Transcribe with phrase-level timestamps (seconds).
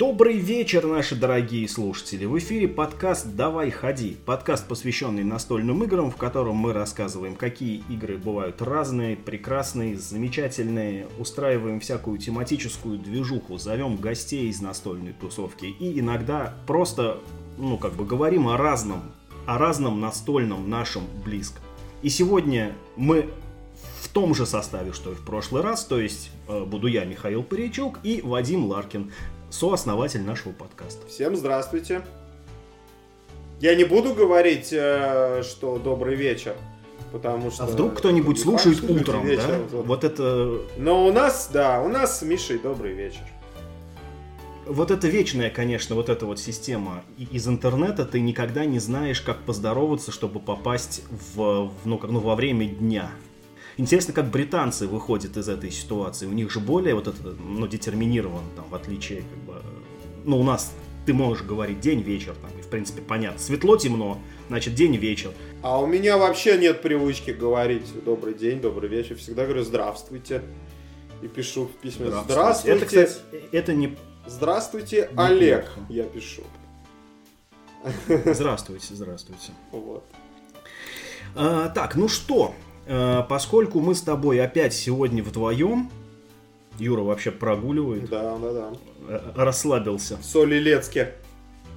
[0.00, 2.24] Добрый вечер, наши дорогие слушатели!
[2.24, 4.16] В эфире подкаст «Давай ходи».
[4.24, 11.80] Подкаст, посвященный настольным играм, в котором мы рассказываем, какие игры бывают разные, прекрасные, замечательные, устраиваем
[11.80, 17.18] всякую тематическую движуху, зовем гостей из настольной тусовки и иногда просто,
[17.58, 19.02] ну, как бы говорим о разном,
[19.44, 21.62] о разном настольном нашем близком.
[22.00, 23.28] И сегодня мы
[24.00, 27.42] в том же составе, что и в прошлый раз, то есть э, буду я, Михаил
[27.42, 29.12] Паричук, и Вадим Ларкин
[29.50, 31.06] сооснователь нашего подкаста.
[31.06, 32.02] Всем здравствуйте.
[33.60, 36.56] Я не буду говорить, э, что добрый вечер,
[37.12, 37.64] потому что...
[37.64, 39.76] А вдруг кто-нибудь слушает утром, вечер, да?
[39.76, 39.86] Вот.
[39.86, 40.60] вот это...
[40.78, 43.22] Но у нас, да, у нас с Мишей добрый вечер.
[44.66, 49.38] Вот это вечная, конечно, вот эта вот система из интернета, ты никогда не знаешь, как
[49.38, 51.02] поздороваться, чтобы попасть
[51.34, 53.10] в, в ну, как, ну, во время дня.
[53.80, 56.26] Интересно, как британцы выходят из этой ситуации.
[56.26, 59.62] У них же более вот это, ну, детерминирован, там, в отличие, как бы,
[60.22, 60.74] ну, у нас
[61.06, 63.40] ты можешь говорить день-вечер, там, и, в принципе, понятно.
[63.40, 65.30] Светло, темно, значит, день-вечер.
[65.62, 69.16] А у меня вообще нет привычки говорить добрый день, добрый вечер.
[69.16, 70.42] Всегда говорю здравствуйте.
[71.22, 72.32] И пишу в письме здравствуйте.
[72.34, 72.76] здравствуйте.
[72.76, 73.96] Это, кстати, это не...
[74.26, 75.86] Здравствуйте, не Олег, плохо.
[75.88, 76.42] я пишу.
[78.26, 79.52] Здравствуйте, здравствуйте.
[79.72, 80.04] Вот.
[81.34, 82.54] А, так, ну что,
[83.28, 85.90] поскольку мы с тобой опять сегодня вдвоем,
[86.80, 88.08] Юра вообще прогуливает.
[88.08, 88.72] Да, да, да.
[89.08, 90.16] Э, расслабился.
[90.16, 91.14] В Солилецке.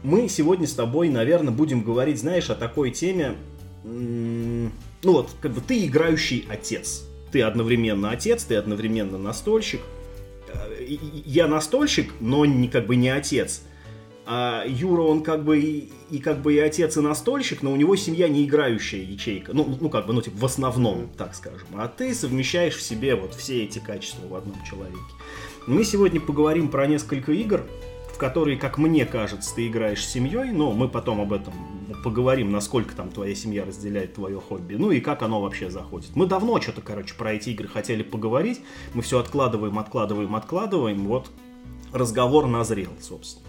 [0.01, 3.35] Мы сегодня с тобой, наверное, будем говорить, знаешь, о такой теме.
[3.83, 4.71] Ну
[5.03, 7.03] вот, как бы ты играющий отец.
[7.31, 9.81] Ты одновременно отец, ты одновременно настольщик.
[10.53, 10.85] Э,
[11.25, 13.63] я настольщик, но не как бы не отец.
[14.25, 17.75] А Юра, он как бы и, и как бы и отец, и настольщик, но у
[17.75, 19.53] него семья не играющая ячейка.
[19.53, 21.67] Ну, ну как бы, ну, типа, в основном, так скажем.
[21.75, 24.99] А ты совмещаешь в себе вот все эти качества в одном человеке.
[25.67, 27.65] Мы сегодня поговорим про несколько игр,
[28.13, 31.53] в которые, как мне кажется, ты играешь с семьей, но мы потом об этом
[32.03, 36.15] поговорим, насколько там твоя семья разделяет твое хобби, ну и как оно вообще заходит.
[36.15, 38.61] Мы давно что-то, короче, про эти игры хотели поговорить,
[38.93, 41.31] мы все откладываем, откладываем, откладываем, вот
[41.91, 43.42] разговор назрел, собственно.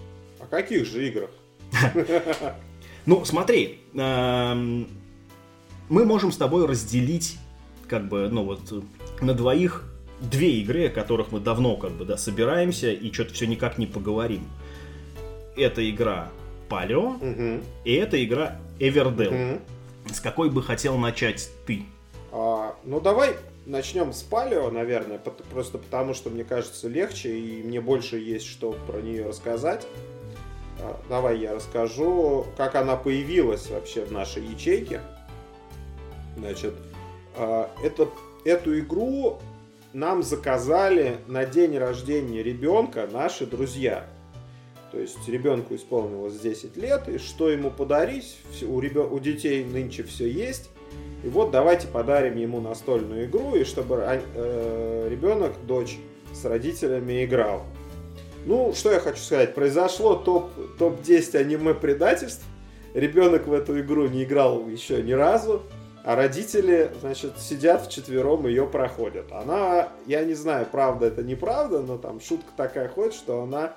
[0.54, 1.31] Каких же играх?
[3.06, 4.88] Ну, смотри, эм,
[5.91, 7.37] мы можем с тобой разделить,
[7.87, 8.60] как бы, ну вот,
[9.20, 9.84] на двоих
[10.20, 13.87] две игры, о которых мы давно, как бы, да, собираемся и что-то все никак не
[13.87, 14.48] поговорим.
[15.54, 16.31] Это игра
[16.70, 17.60] угу.
[17.84, 18.59] и это игра.
[19.31, 20.14] Угу.
[20.14, 21.82] С какой бы хотел начать ты?
[22.32, 25.19] А, ну, давай начнем с Палео, наверное,
[25.53, 29.87] просто потому что мне кажется легче и мне больше есть что про нее рассказать.
[30.80, 35.00] А, давай я расскажу, как она появилась вообще в нашей ячейке.
[36.36, 36.74] Значит,
[37.36, 38.08] а, это,
[38.44, 39.38] эту игру
[39.92, 44.04] нам заказали на день рождения ребенка наши друзья.
[44.90, 48.38] То есть ребенку исполнилось 10 лет, и что ему подарить?
[48.62, 49.08] У, ребен...
[49.10, 50.70] у детей нынче все есть.
[51.24, 55.96] И вот давайте подарим ему настольную игру, и чтобы э, ребенок, дочь
[56.32, 57.64] с родителями играл.
[58.47, 59.55] Ну, что я хочу сказать.
[59.55, 62.44] Произошло топ, топ-10 аниме-предательств.
[62.93, 65.62] Ребенок в эту игру не играл еще ни разу.
[66.05, 69.32] А родители, значит, сидят вчетвером ее проходят.
[69.32, 73.75] Она, я не знаю, правда это неправда, но там шутка такая ходит, что она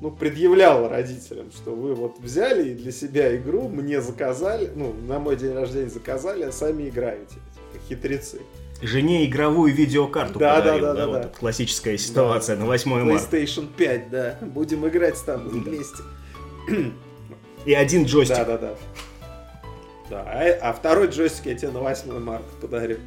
[0.00, 5.36] ну, предъявляла родителям, что вы вот взяли для себя игру, мне заказали, ну, на мой
[5.36, 7.36] день рождения заказали, а сами играете.
[7.86, 8.40] Хитрецы
[8.82, 10.80] жене игровую видеокарту да, подарил.
[10.80, 11.28] Да, да, да, да, вот да.
[11.38, 12.62] классическая ситуация да.
[12.62, 13.36] на 8 марта.
[13.36, 14.38] PlayStation 5, да.
[14.40, 15.70] Будем играть с тобой да.
[15.70, 16.02] вместе.
[17.66, 18.38] И один джойстик.
[18.38, 18.74] Да, да, да.
[20.08, 22.98] Да, а, а второй джойстик я тебе на 8 марта подарю.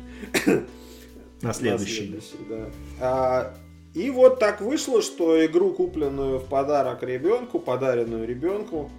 [1.42, 2.10] На следующий.
[2.10, 2.66] На следующий да.
[3.02, 3.54] А,
[3.94, 8.90] и вот так вышло, что игру, купленную в подарок ребенку, подаренную ребенку,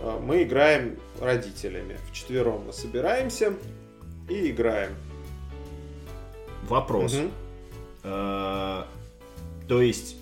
[0.00, 1.98] а, мы играем родителями.
[2.10, 3.54] В четвером мы собираемся
[4.28, 4.92] и играем.
[6.68, 7.14] Вопрос.
[7.14, 7.28] Угу.
[8.02, 10.16] то есть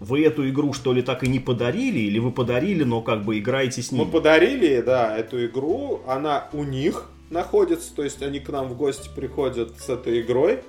[0.00, 3.38] вы эту игру что ли так и не подарили, или вы подарили, но как бы
[3.38, 4.04] играете с ней?
[4.04, 8.76] Мы подарили, да, эту игру, она у них находится, то есть они к нам в
[8.76, 10.60] гости приходят с этой игрой.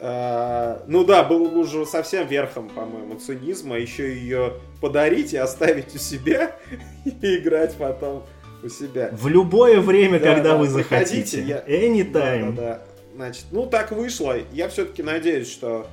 [0.00, 5.98] Э, ну да, был уже совсем верхом, по-моему, цинизма, еще ее подарить и оставить у
[5.98, 6.56] себя
[7.04, 8.24] и играть потом
[8.62, 9.10] у себя.
[9.12, 11.42] В любое время, да, когда да, вы захотите.
[11.42, 11.60] Я...
[11.60, 12.54] Anytime.
[12.54, 12.82] Да, да, да.
[13.14, 14.36] Значит, ну так вышло.
[14.52, 15.86] Я все-таки надеюсь, что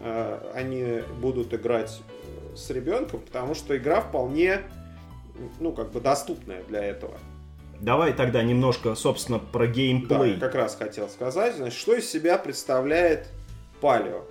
[0.00, 2.00] э, они будут играть
[2.52, 4.62] э, с ребенком, потому что игра вполне,
[5.60, 7.18] ну, как бы доступная для этого.
[7.80, 10.34] Давай тогда немножко, собственно, про геймплей.
[10.34, 11.56] Да, как раз хотел сказать.
[11.56, 13.28] Значит, что из себя представляет
[13.80, 14.24] Палео?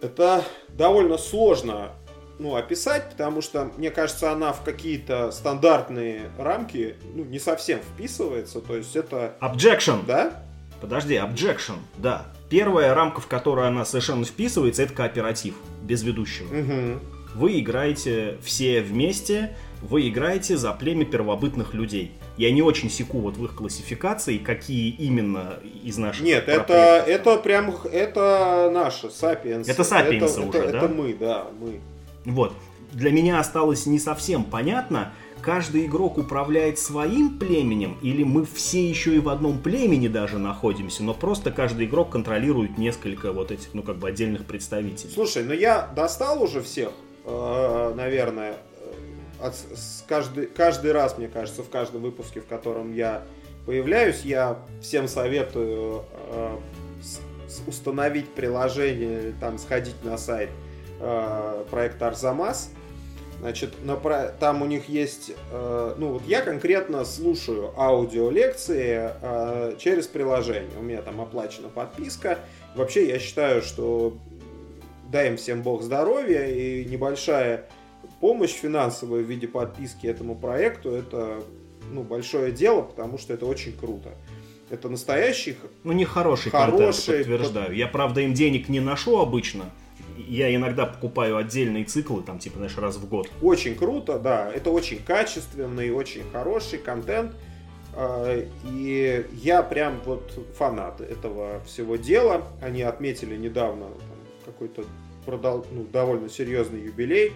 [0.00, 1.92] Это довольно сложно
[2.38, 8.60] ну, описать, потому что, мне кажется, она в какие-то стандартные рамки ну, не совсем вписывается.
[8.60, 9.36] То есть это...
[9.40, 10.04] Objection!
[10.06, 10.43] Да?
[10.80, 12.26] Подожди, objection, да.
[12.50, 16.46] Первая рамка, в которую она совершенно вписывается, это кооператив, без ведущего.
[16.46, 17.00] Угу.
[17.36, 22.12] Вы играете все вместе, вы играете за племя первобытных людей.
[22.36, 26.24] Я не очень секу вот в их классификации, какие именно из наших...
[26.24, 29.70] Нет, это, это прям, это наши, сапиенсы.
[29.70, 30.78] Это сапиенсы уже, это, да?
[30.78, 31.80] Это мы, да, мы.
[32.24, 32.54] Вот.
[32.92, 35.12] Для меня осталось не совсем понятно,
[35.44, 41.02] каждый игрок управляет своим племенем, или мы все еще и в одном племени даже находимся,
[41.02, 45.12] но просто каждый игрок контролирует несколько вот этих, ну, как бы отдельных представителей.
[45.12, 46.92] Слушай, ну я достал уже всех,
[47.26, 52.94] э, наверное, э, от, с каждый, каждый раз, мне кажется, в каждом выпуске, в котором
[52.94, 53.22] я
[53.66, 56.56] появляюсь, я всем советую э,
[57.66, 60.48] установить приложение, там сходить на сайт
[61.70, 62.70] проекта Арзамас.
[63.44, 63.96] Значит, на,
[64.40, 70.78] там у них есть, э, ну вот я конкретно слушаю аудиолекции э, через приложение.
[70.78, 72.38] У меня там оплачена подписка.
[72.74, 74.16] Вообще я считаю, что
[75.12, 77.66] дай им всем бог здоровья и небольшая
[78.18, 81.42] помощь финансовая в виде подписки этому проекту это
[81.92, 84.14] ну, большое дело, потому что это очень круто.
[84.70, 85.58] Это настоящий...
[85.82, 87.76] Ну, не хороший, хороший контент, подтверждаю.
[87.76, 89.66] Я, правда, им денег не ношу обычно.
[90.26, 93.30] Я иногда покупаю отдельные циклы, там, типа, знаешь, раз в год.
[93.42, 94.50] Очень круто, да.
[94.52, 97.32] Это очень качественный, очень хороший контент.
[97.94, 102.46] А, и я прям вот фанат этого всего дела.
[102.60, 103.86] Они отметили недавно
[104.44, 104.84] какой-то
[105.24, 107.32] продал, ну, довольно серьезный юбилей.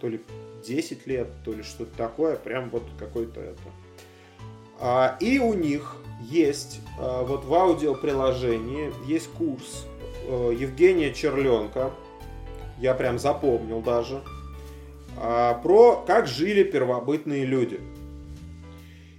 [0.00, 0.20] То ли
[0.66, 2.36] 10 лет, то ли что-то такое.
[2.36, 3.62] Прям вот какой-то это
[4.84, 9.86] а, и у них есть а, вот в аудиоприложении есть курс
[10.26, 11.92] э, Евгения Черленка,
[12.82, 14.22] я прям запомнил даже,
[15.16, 17.80] а, про как жили первобытные люди.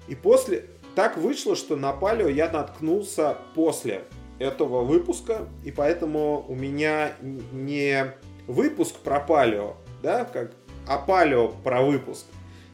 [0.07, 0.65] И после
[0.95, 4.03] так вышло, что на палео я наткнулся после
[4.37, 8.13] этого выпуска, и поэтому у меня не
[8.47, 10.51] выпуск про палео, да, как,
[10.85, 12.25] а палео про выпуск.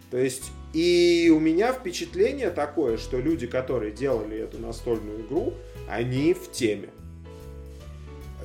[0.10, 5.54] То есть и у меня впечатление такое, что люди, которые делали эту настольную игру,
[5.88, 6.90] они в теме.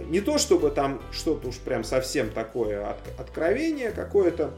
[0.09, 4.53] Не то чтобы там что-то уж прям совсем такое от, откровение какое-то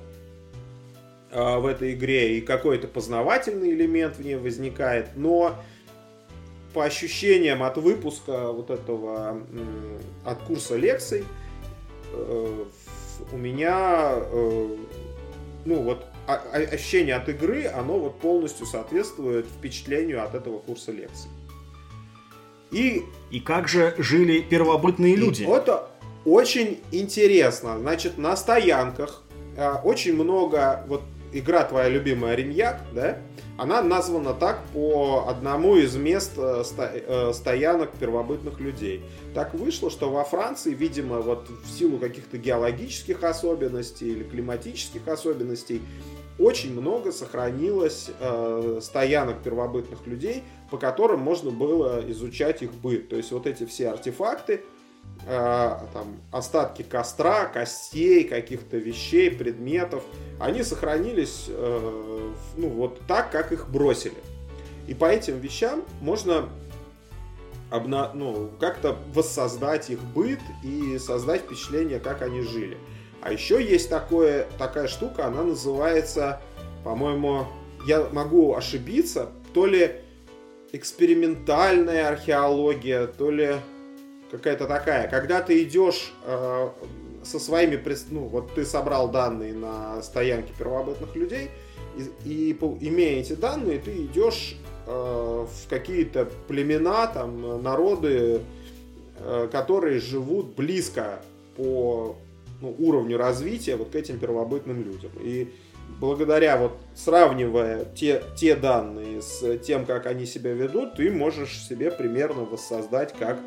[1.31, 5.57] э, в этой игре и какой-то познавательный элемент в ней возникает, но
[6.77, 11.25] по ощущениям от выпуска вот этого, э, от курса лекций,
[12.13, 12.65] э,
[13.33, 14.77] у меня, э,
[15.65, 21.31] ну вот ощущение от игры, оно вот полностью соответствует впечатлению от этого курса лекций.
[22.71, 25.45] И, и как же жили первобытные люди?
[25.45, 25.89] Это
[26.25, 27.79] очень интересно.
[27.79, 29.23] Значит, на стоянках
[29.57, 31.03] э, очень много, вот
[31.33, 33.19] игра твоя любимая Риньяк, да,
[33.59, 39.03] она названа так по одному из мест э, э, стоянок первобытных людей.
[39.35, 45.81] Так вышло, что во Франции, видимо, вот в силу каких-то геологических особенностей или климатических особенностей,
[46.39, 53.09] очень много сохранилось э, стоянок первобытных людей, по которым можно было изучать их быт.
[53.09, 54.63] То есть вот эти все артефакты,
[55.27, 60.05] э, там, остатки костра, костей, каких-то вещей, предметов,
[60.39, 64.17] они сохранились э, ну, вот так, как их бросили.
[64.87, 66.49] И по этим вещам можно
[67.71, 68.13] обна...
[68.15, 72.77] ну, как-то воссоздать их быт и создать впечатление, как они жили.
[73.27, 76.41] А еще есть такое, такая штука, она называется,
[76.85, 77.47] по-моему,
[77.85, 79.97] я могу ошибиться, то ли
[80.71, 83.57] экспериментальная археология, то ли
[84.31, 85.09] какая-то такая.
[85.09, 86.69] Когда ты идешь э,
[87.25, 91.51] со своими, ну вот ты собрал данные на стоянке первобытных людей,
[91.97, 94.57] и, и имея эти данные, ты идешь
[94.87, 98.43] э, в какие-то племена, там, народы,
[99.19, 101.21] э, которые живут близко
[101.57, 102.17] по
[102.67, 105.11] ну, уровню развития вот к этим первобытным людям.
[105.21, 105.53] И
[106.01, 111.91] благодаря вот сравнивая те, те данные с тем, как они себя ведут, ты можешь себе
[111.91, 113.39] примерно воссоздать, как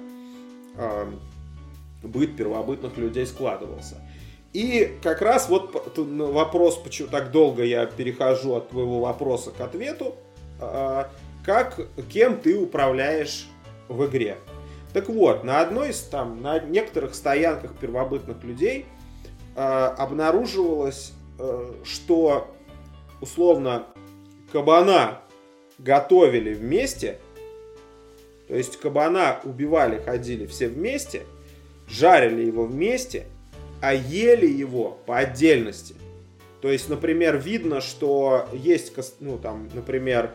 [0.77, 1.05] э,
[2.03, 3.95] быт первобытных людей складывался.
[4.53, 10.15] И как раз вот вопрос, почему так долго я перехожу от твоего вопроса к ответу,
[10.61, 11.03] э,
[11.45, 11.79] как,
[12.11, 13.47] кем ты управляешь
[13.89, 14.37] в игре.
[14.93, 18.85] Так вот, на одной из там, на некоторых стоянках первобытных людей–
[19.55, 22.53] обнаруживалось, э, что
[23.21, 23.85] условно
[24.51, 25.21] кабана
[25.77, 27.19] готовили вместе,
[28.47, 31.23] то есть кабана убивали, ходили все вместе,
[31.87, 33.25] жарили его вместе,
[33.81, 35.95] а ели его по отдельности–
[36.61, 40.31] То есть, например, видно, что есть, ну, там, например,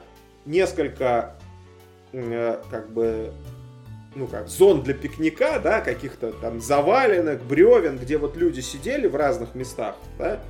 [0.47, 1.37] несколько,
[2.13, 3.33] э, как бы,
[4.15, 9.17] ну, как, зон для пикника, да, каких-то там заваленных, бревен, где вот люди сидели в
[9.17, 10.41] разных местах, да,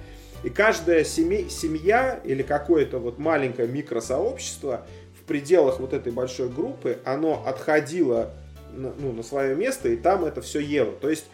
[0.45, 4.87] и каждая семей, семья или какое-то вот маленькое микросообщество
[5.19, 8.31] в пределах вот этой большой группы, оно отходило
[8.77, 10.93] на, ну, на свое место, и там это все ело.
[10.93, 11.25] То есть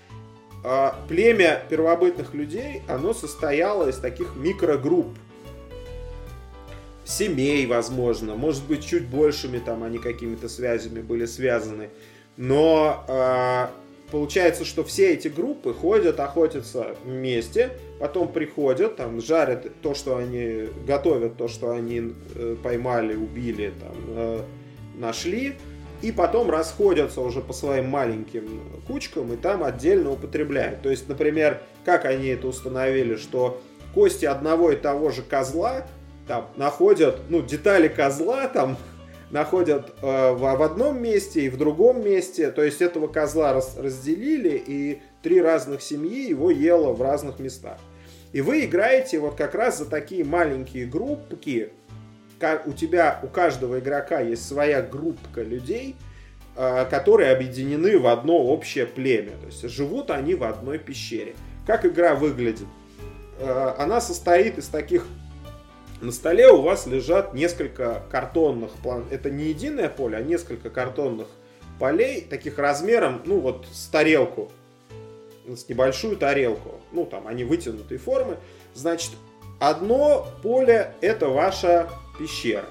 [0.64, 5.18] э, племя первобытных людей, оно состояло из таких микрогрупп.
[7.04, 11.90] Семей, возможно, может быть, чуть большими там они какими-то связями были связаны.
[12.40, 13.66] Но э,
[14.10, 20.70] получается, что все эти группы ходят, охотятся вместе, потом приходят, там, жарят то, что они
[20.86, 24.40] готовят, то, что они э, поймали, убили, там, э,
[24.94, 25.56] нашли,
[26.00, 30.80] и потом расходятся уже по своим маленьким кучкам и там отдельно употребляют.
[30.80, 33.60] То есть, например, как они это установили, что
[33.92, 35.86] кости одного и того же козла
[36.26, 38.78] там находят, ну, детали козла там
[39.30, 42.50] находят э, в, в одном месте и в другом месте.
[42.50, 47.78] То есть этого козла раз, разделили, и три разных семьи его ело в разных местах.
[48.32, 51.72] И вы играете вот как раз за такие маленькие группки,
[52.64, 55.96] у тебя, у каждого игрока есть своя группка людей,
[56.56, 59.32] э, которые объединены в одно общее племя.
[59.40, 61.34] То есть живут они в одной пещере.
[61.66, 62.66] Как игра выглядит?
[63.38, 65.06] Э, она состоит из таких...
[66.00, 69.04] На столе у вас лежат несколько картонных план.
[69.10, 71.28] Это не единое поле, а несколько картонных
[71.78, 74.50] полей, таких размером, ну вот с тарелку,
[75.46, 76.80] с небольшую тарелку.
[76.92, 78.38] Ну там они вытянутые формы.
[78.74, 79.12] Значит,
[79.58, 82.66] одно поле это ваша пещера.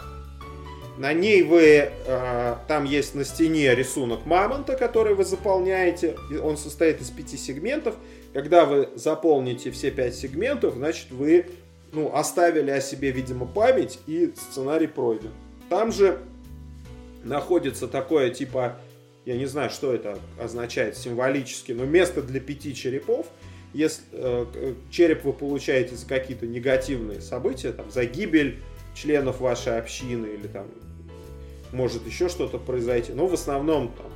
[0.97, 6.17] На ней вы, э, там есть на стене рисунок мамонта, который вы заполняете.
[6.43, 7.95] Он состоит из пяти сегментов.
[8.33, 11.45] Когда вы заполните все пять сегментов, значит вы
[11.91, 15.31] ну, оставили о себе, видимо, память и сценарий пройден.
[15.69, 16.19] Там же
[17.23, 18.79] находится такое типа,
[19.25, 23.27] я не знаю, что это означает символически, но место для пяти черепов.
[23.73, 28.59] Если э, череп вы получаете за какие-то негативные события, там, за гибель
[28.95, 30.67] членов вашей общины или там
[31.71, 33.11] может еще что-то произойти.
[33.13, 34.11] Но в основном там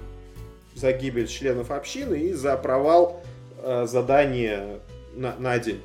[0.76, 3.24] за гибель членов общины и за провал
[3.62, 4.80] э, задания
[5.14, 5.82] на, на день.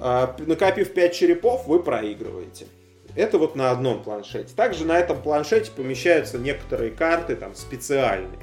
[0.00, 2.66] А, накопив 5 черепов, вы проигрываете.
[3.14, 4.54] Это вот на одном планшете.
[4.54, 8.38] Также на этом планшете помещаются некоторые карты там специальные.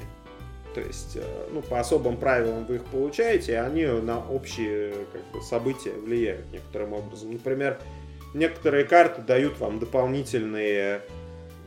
[0.74, 5.22] То есть, э, ну, по особым правилам вы их получаете, и они на общие как
[5.32, 7.32] бы, события влияют некоторым образом.
[7.32, 7.78] Например,
[8.34, 11.02] некоторые карты дают вам дополнительные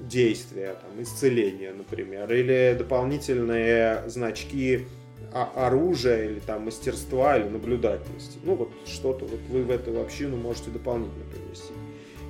[0.01, 4.85] действия, там, исцеления, например, или дополнительные значки
[5.33, 8.39] оружия, или там мастерства, или наблюдательности.
[8.43, 11.73] Ну, вот что-то вот вы в эту общину можете дополнительно принести.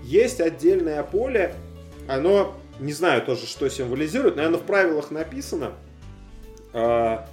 [0.03, 1.53] Есть отдельное поле,
[2.07, 5.73] оно, не знаю тоже, что символизирует, наверное, в правилах написано,
[6.73, 7.27] а,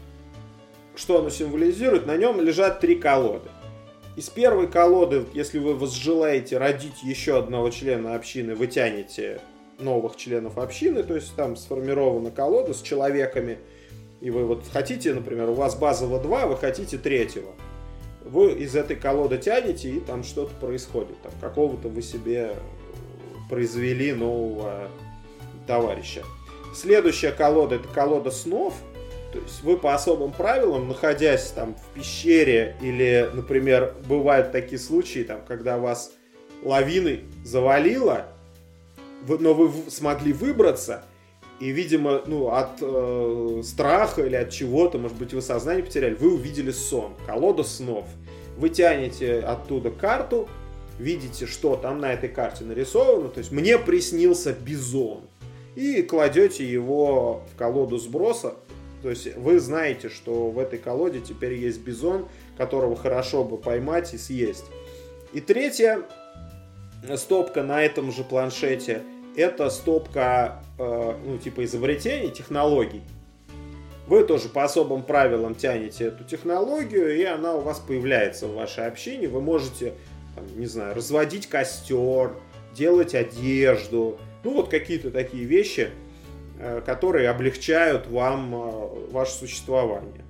[0.96, 2.06] что оно символизирует.
[2.06, 3.48] На нем лежат три колоды.
[4.16, 9.40] Из первой колоды, если вы возжелаете родить еще одного члена общины, вы тянете
[9.78, 13.58] новых членов общины, то есть там сформирована колода с человеками,
[14.24, 17.52] и вы вот хотите, например, у вас базово два, вы хотите третьего.
[18.22, 21.20] Вы из этой колоды тянете, и там что-то происходит.
[21.20, 22.56] Там какого-то вы себе
[23.50, 24.88] произвели нового
[25.66, 26.22] товарища.
[26.74, 28.72] Следующая колода это колода снов,
[29.30, 35.20] то есть вы по особым правилам, находясь там в пещере или, например, бывают такие случаи,
[35.20, 36.12] там, когда вас
[36.62, 38.28] лавиной завалило,
[39.28, 41.04] но вы смогли выбраться,
[41.60, 46.34] и, видимо, ну, от э, страха или от чего-то, может быть, вы сознание потеряли, вы
[46.34, 48.06] увидели сон, колода снов.
[48.56, 50.48] Вы тянете оттуда карту,
[50.98, 55.22] видите, что там на этой карте нарисовано, то есть мне приснился бизон,
[55.74, 58.54] и кладете его в колоду сброса,
[59.02, 64.14] то есть вы знаете, что в этой колоде теперь есть бизон, которого хорошо бы поймать
[64.14, 64.64] и съесть.
[65.32, 66.02] И третья
[67.16, 69.02] стопка на этом же планшете
[69.36, 73.02] это стопка э, ну, типа изобретений, технологий.
[74.06, 78.86] Вы тоже по особым правилам тянете эту технологию, и она у вас появляется в вашей
[78.86, 79.28] общине.
[79.28, 79.94] Вы можете,
[80.34, 82.36] там, не знаю, разводить костер,
[82.74, 85.90] делать одежду, ну вот какие-то такие вещи–
[86.56, 90.24] Э, которые облегчают вам э, ваше существование.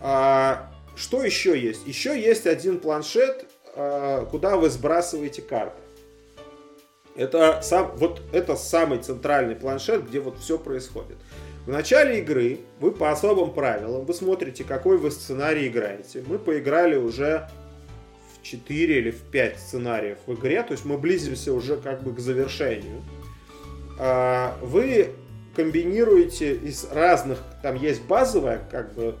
[0.00, 1.86] А, что еще есть?
[1.86, 5.82] Еще есть один планшет, э, куда вы сбрасываете карты.
[7.16, 11.16] Это, сам, вот это самый центральный планшет, где вот все происходит.
[11.64, 16.22] В начале игры вы по особым правилам, вы смотрите, какой вы сценарий играете.
[16.26, 17.48] Мы поиграли уже
[18.42, 22.18] 4 или в 5 сценариев в игре, то есть мы близимся уже как бы к
[22.18, 23.02] завершению.
[23.98, 25.10] А, вы
[25.56, 29.14] комбинируете из разных, там есть базовая, как бы,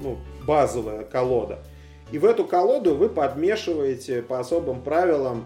[0.00, 1.58] ну, базовая колода,
[2.12, 5.44] и в эту колоду вы подмешиваете по особым правилам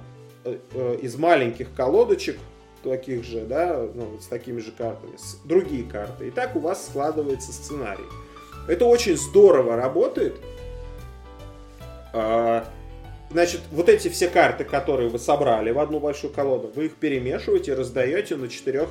[0.53, 2.39] из маленьких колодочек,
[2.83, 6.29] таких же, да, ну, с такими же картами, с другие карты.
[6.29, 8.05] И так у вас складывается сценарий.
[8.67, 10.37] Это очень здорово работает.
[12.13, 12.67] А,
[13.31, 17.75] значит, вот эти все карты, которые вы собрали в одну большую колоду, вы их перемешиваете,
[17.75, 18.89] раздаете на четырех,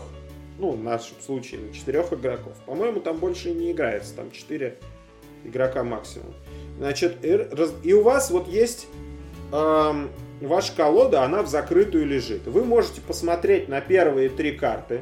[0.60, 2.54] ну, в нашем случае, на четырех игроков.
[2.66, 4.78] По-моему, там больше не играется, там четыре
[5.44, 6.34] игрока максимум.
[6.78, 7.48] Значит, и,
[7.84, 8.88] и у вас вот есть
[9.52, 10.10] эм,
[10.46, 12.46] ваша колода, она в закрытую лежит.
[12.46, 15.02] Вы можете посмотреть на первые три карты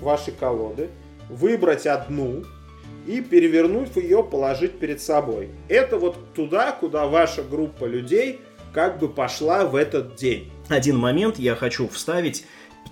[0.00, 0.90] вашей колоды,
[1.28, 2.44] выбрать одну
[3.06, 5.50] и перевернув ее, положить перед собой.
[5.68, 8.40] Это вот туда, куда ваша группа людей
[8.72, 10.50] как бы пошла в этот день.
[10.68, 12.46] Один момент я хочу вставить.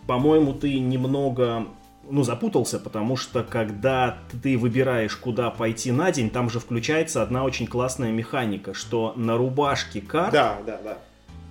[0.06, 1.66] По-моему, ты немного
[2.08, 7.44] ну, запутался, потому что когда ты выбираешь, куда пойти на день, там же включается одна
[7.44, 10.98] очень классная механика, что на рубашке карт да, да, да.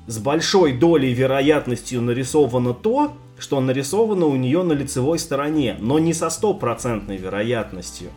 [0.10, 6.16] С большой долей вероятностью нарисовано то, что нарисовано у нее на лицевой стороне, но не
[6.16, 8.10] со стопроцентной вероятностью.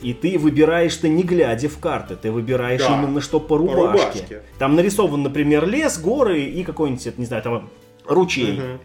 [0.00, 3.82] И ты выбираешь ты не глядя в карты, ты выбираешь да, именно что по рубашке.
[3.82, 4.42] по рубашке.
[4.58, 7.68] Там нарисован, например, лес, горы и какой-нибудь, не знаю, там
[8.06, 8.58] ручей.
[8.58, 8.78] Угу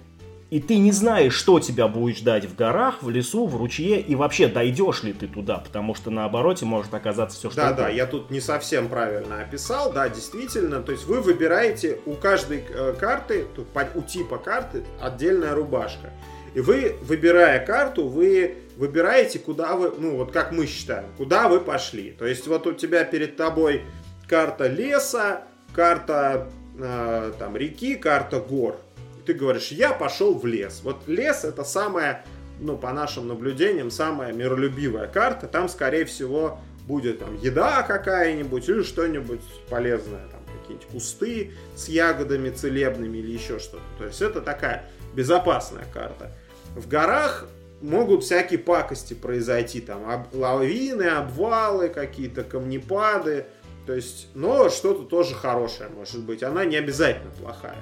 [0.53, 4.13] и ты не знаешь, что тебя будет ждать в горах, в лесу, в ручье, и
[4.13, 7.89] вообще дойдешь ли ты туда, потому что на обороте может оказаться все, что Да, да,
[7.89, 12.93] я тут не совсем правильно описал, да, действительно, то есть вы выбираете у каждой э,
[12.99, 13.47] карты,
[13.95, 16.11] у типа карты отдельная рубашка.
[16.53, 21.61] И вы, выбирая карту, вы выбираете, куда вы, ну вот как мы считаем, куда вы
[21.61, 22.11] пошли.
[22.11, 23.81] То есть вот у тебя перед тобой
[24.27, 26.47] карта леса, карта
[26.77, 28.77] э, там реки, карта гор
[29.25, 30.81] ты говоришь, я пошел в лес.
[30.83, 32.25] Вот лес это самая,
[32.59, 35.47] ну, по нашим наблюдениям, самая миролюбивая карта.
[35.47, 40.27] Там, скорее всего, будет там еда какая-нибудь или что-нибудь полезное.
[40.27, 43.83] Там какие-нибудь кусты с ягодами целебными или еще что-то.
[43.97, 46.31] То есть это такая безопасная карта.
[46.75, 47.47] В горах
[47.81, 53.45] могут всякие пакости произойти, там об, лавины, обвалы, какие-то камнепады,
[53.85, 57.75] то есть, но что-то тоже хорошее может быть, она не обязательно плохая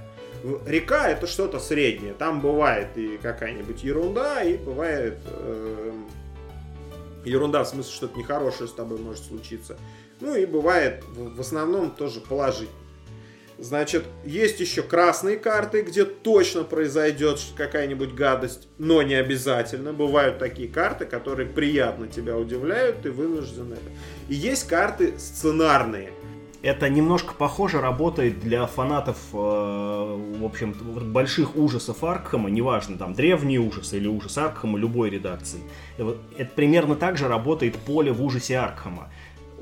[0.65, 2.13] река это что-то среднее.
[2.13, 5.91] Там бывает и какая-нибудь ерунда, и бывает э,
[7.25, 9.77] ерунда в смысле что-то нехорошее с тобой может случиться.
[10.19, 12.77] Ну и бывает в, в основном тоже положительно.
[13.59, 19.93] Значит, есть еще красные карты, где точно произойдет какая-нибудь гадость, но не обязательно.
[19.93, 23.91] Бывают такие карты, которые приятно тебя удивляют, ты вынужден это.
[24.29, 26.11] И есть карты сценарные–
[26.61, 33.59] это немножко похоже работает для фанатов, э, в общем, больших ужасов Аркхема, неважно, там, древние
[33.59, 35.59] ужасы или ужас Аркхема любой редакции.
[35.97, 39.09] Это примерно так же работает поле в ужасе Аркхема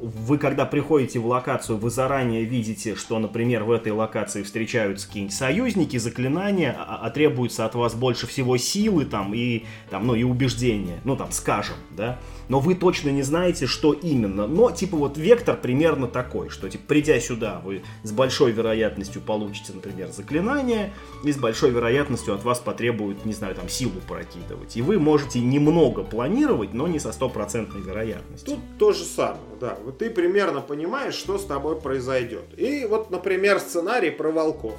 [0.02, 5.36] вы когда приходите в локацию, вы заранее видите, что, например, в этой локации встречаются какие-нибудь
[5.36, 10.24] союзники, заклинания, а, а требуется от вас больше всего силы там и, там, ну, и
[10.24, 15.18] убеждения, ну там, скажем, да, но вы точно не знаете, что именно, но типа вот
[15.18, 20.92] вектор примерно такой, что типа придя сюда, вы с большой вероятностью получите, например, заклинание,
[21.24, 25.40] и с большой вероятностью от вас потребуют, не знаю, там, силу прокидывать, и вы можете
[25.40, 28.56] немного планировать, но не со стопроцентной вероятностью.
[28.56, 32.46] Тут то же самое, да, вот ты примерно понимаешь, что с тобой произойдет.
[32.58, 34.78] И вот, например, сценарий про волков.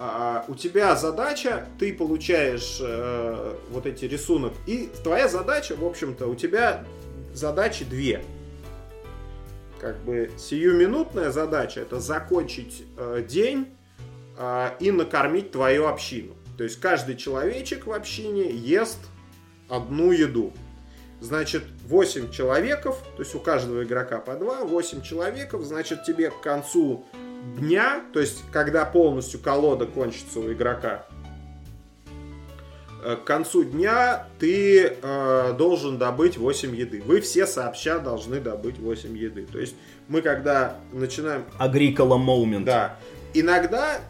[0.00, 6.28] А, у тебя задача, ты получаешь э, вот эти рисунок, и твоя задача, в общем-то,
[6.28, 6.84] у тебя
[7.34, 8.22] задачи две.
[9.80, 13.76] Как бы сиюминутная задача это закончить э, день
[14.38, 16.36] э, и накормить твою общину.
[16.56, 18.98] То есть каждый человечек в общине ест
[19.68, 20.52] одну еду.
[21.20, 26.40] Значит, 8 человеков, то есть у каждого игрока по 2, 8 человеков, значит, тебе к
[26.40, 27.04] концу
[27.58, 31.06] дня, то есть когда полностью колода кончится у игрока,
[33.04, 37.02] э, к концу дня ты э, должен добыть 8 еды.
[37.04, 39.46] Вы все сообща должны добыть 8 еды.
[39.46, 39.74] То есть
[40.08, 41.44] мы когда начинаем...
[41.58, 42.64] Agricola moment.
[42.64, 42.96] Да.
[43.34, 44.00] Иногда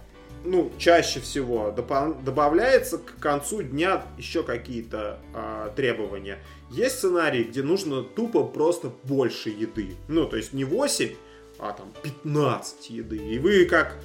[0.45, 6.39] ну, чаще всего добавляется к концу дня еще какие-то а, требования.
[6.71, 9.97] Есть сценарии, где нужно тупо просто больше еды.
[10.07, 11.11] Ну, то есть не 8,
[11.59, 13.17] а там 15 еды.
[13.17, 13.97] И вы как...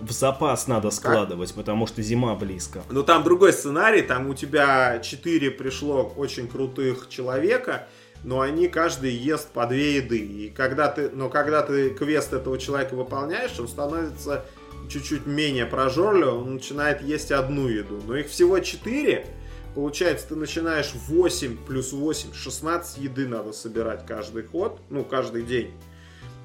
[0.00, 1.56] В запас надо складывать, как?
[1.56, 2.82] потому что зима близко.
[2.88, 7.88] Но там другой сценарий, там у тебя 4 пришло очень крутых человека,
[8.22, 10.18] но они каждый ест по две еды.
[10.18, 14.44] И когда ты, но когда ты квест этого человека выполняешь, он становится
[14.88, 18.00] чуть-чуть менее прожорливым, он начинает есть одну еду.
[18.06, 19.26] Но их всего четыре,
[19.74, 25.72] Получается, ты начинаешь 8 плюс 8, 16 еды надо собирать каждый ход, ну, каждый день.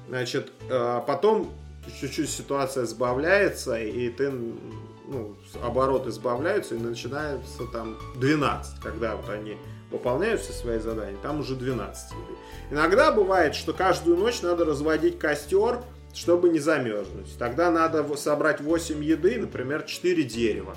[0.08, 1.52] Значит, а потом
[2.00, 9.56] чуть-чуть ситуация сбавляется, и ты, ну, обороты сбавляются, и начинается там 12, когда вот они
[9.90, 12.38] выполняют все свои задания, там уже 12 еды.
[12.70, 15.82] Иногда бывает, что каждую ночь надо разводить костер,
[16.14, 17.36] чтобы не замерзнуть.
[17.38, 20.76] Тогда надо собрать 8 еды, например, 4 дерева.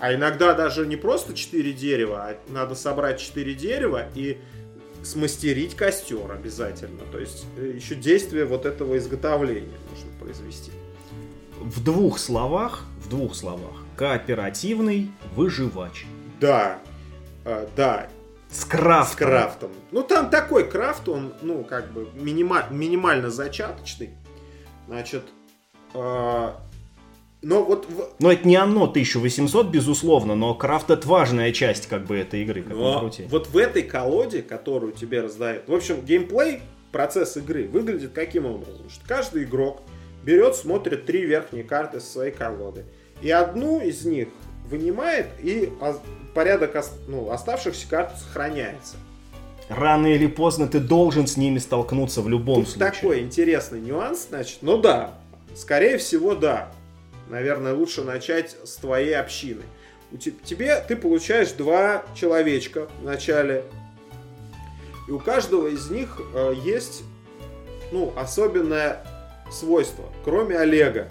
[0.00, 4.38] А иногда даже не просто 4 дерева, а надо собрать 4 дерева и
[5.08, 7.00] смастерить костер обязательно.
[7.10, 10.70] То есть э, еще действие вот этого изготовления нужно произвести.
[11.58, 16.06] В двух словах, в двух словах, кооперативный выживач.
[16.40, 16.78] Да,
[17.44, 18.08] э, да.
[18.50, 19.12] С крафтом.
[19.12, 19.70] С крафтом.
[19.90, 24.10] Ну там такой крафт, он, ну, как бы минима- минимально зачаточный.
[24.86, 25.24] Значит,
[25.94, 26.52] э,
[27.40, 27.86] но вот...
[28.18, 32.62] Но это не оно 1800, безусловно, но крафт это важная часть как бы этой игры,
[32.62, 35.68] как но вот в этой колоде, которую тебе раздают...
[35.68, 38.90] В общем, геймплей, процесс игры выглядит каким образом?
[38.90, 39.82] Что каждый игрок
[40.24, 42.84] берет, смотрит три верхние карты со своей колоды.
[43.22, 44.28] И одну из них
[44.68, 45.72] вынимает, и
[46.34, 48.96] порядок ну, оставшихся карт сохраняется.
[49.68, 52.90] Рано или поздно ты должен с ними столкнуться в любом Тут случае.
[52.90, 54.58] такой интересный нюанс, значит.
[54.62, 55.14] Ну да,
[55.54, 56.72] скорее всего, да
[57.28, 59.62] наверное, лучше начать с твоей общины.
[60.10, 63.64] У тебе ты получаешь два человечка в начале,
[65.06, 67.02] и у каждого из них э, есть
[67.92, 69.04] ну, особенное
[69.50, 71.10] свойство, кроме Олега.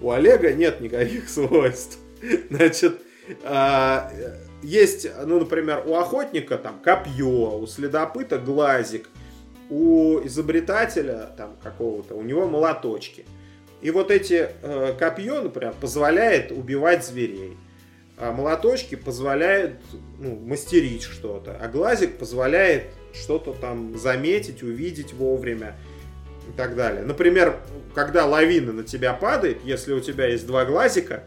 [0.00, 1.98] У Олега нет никаких свойств.
[2.50, 3.00] Значит,
[3.44, 9.08] э, есть, ну, например, у охотника там копье, у следопыта глазик,
[9.70, 13.24] у изобретателя там какого-то, у него молоточки–
[13.82, 17.56] и вот эти э, копье, например, позволяет убивать зверей.
[18.18, 19.76] А молоточки позволяют
[20.18, 21.58] ну, мастерить что-то.
[21.60, 25.76] А глазик позволяет что-то там заметить, увидеть вовремя
[26.48, 27.04] и так далее.
[27.04, 27.56] Например,
[27.94, 31.24] когда лавина на тебя падает, если у тебя есть два глазика,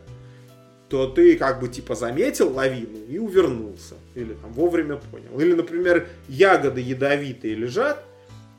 [0.89, 3.95] то ты как бы типа заметил лавину и увернулся.
[4.15, 5.39] Или там вовремя понял.
[5.39, 8.03] Или, например, ягоды ядовитые лежат,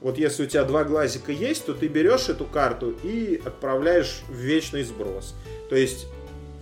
[0.01, 4.35] вот если у тебя два глазика есть, то ты берешь эту карту и отправляешь в
[4.35, 5.35] вечный сброс.
[5.69, 6.07] То есть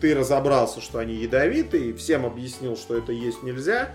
[0.01, 3.91] ты разобрался, что они ядовитые, всем объяснил, что это есть нельзя,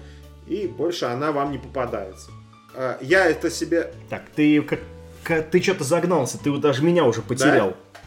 [0.47, 2.31] и больше она вам не попадается.
[2.75, 3.93] А, я это себе...
[4.09, 4.79] Так, ты как,
[5.49, 7.69] ты что-то загнался, ты даже меня уже потерял.
[7.69, 7.99] Да?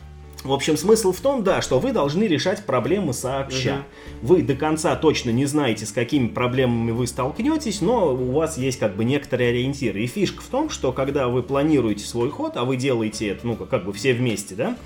[0.45, 3.85] В общем, смысл в том, да, что вы должны решать проблемы сообща.
[4.21, 4.29] Угу.
[4.29, 8.79] Вы до конца точно не знаете, с какими проблемами вы столкнетесь, но у вас есть
[8.79, 10.03] как бы некоторые ориентиры.
[10.03, 13.57] И фишка в том, что когда вы планируете свой ход, а вы делаете это, ну,
[13.57, 14.77] как бы все вместе, да,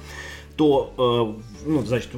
[0.57, 2.11] то, э, ну, значит,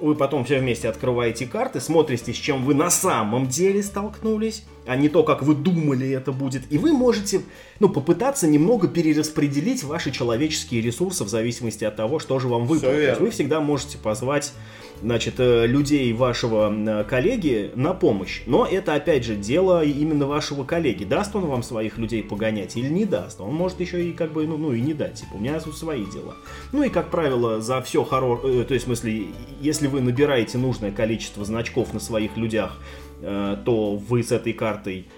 [0.00, 4.96] вы потом все вместе открываете карты, смотрите, с чем вы на самом деле столкнулись, а
[4.96, 6.62] не то, как вы думали это будет.
[6.70, 7.42] И вы можете,
[7.80, 12.92] ну, попытаться немного перераспределить ваши человеческие ресурсы в зависимости от того, что же вам выпало.
[13.18, 14.52] Вы всегда можете позвать
[15.02, 18.42] значит, э, людей вашего э, коллеги на помощь.
[18.46, 21.04] Но это, опять же, дело именно вашего коллеги.
[21.04, 23.40] Даст он вам своих людей погонять или не даст?
[23.40, 25.14] Он может еще и как бы, ну, ну и не дать.
[25.14, 26.34] Типа, у меня тут свои дела.
[26.72, 28.62] Ну и, как правило, за все хорошее...
[28.62, 29.26] Э, то есть, в смысле,
[29.60, 32.78] если вы набираете нужное количество значков на своих людях,
[33.20, 35.08] то вы с этой картой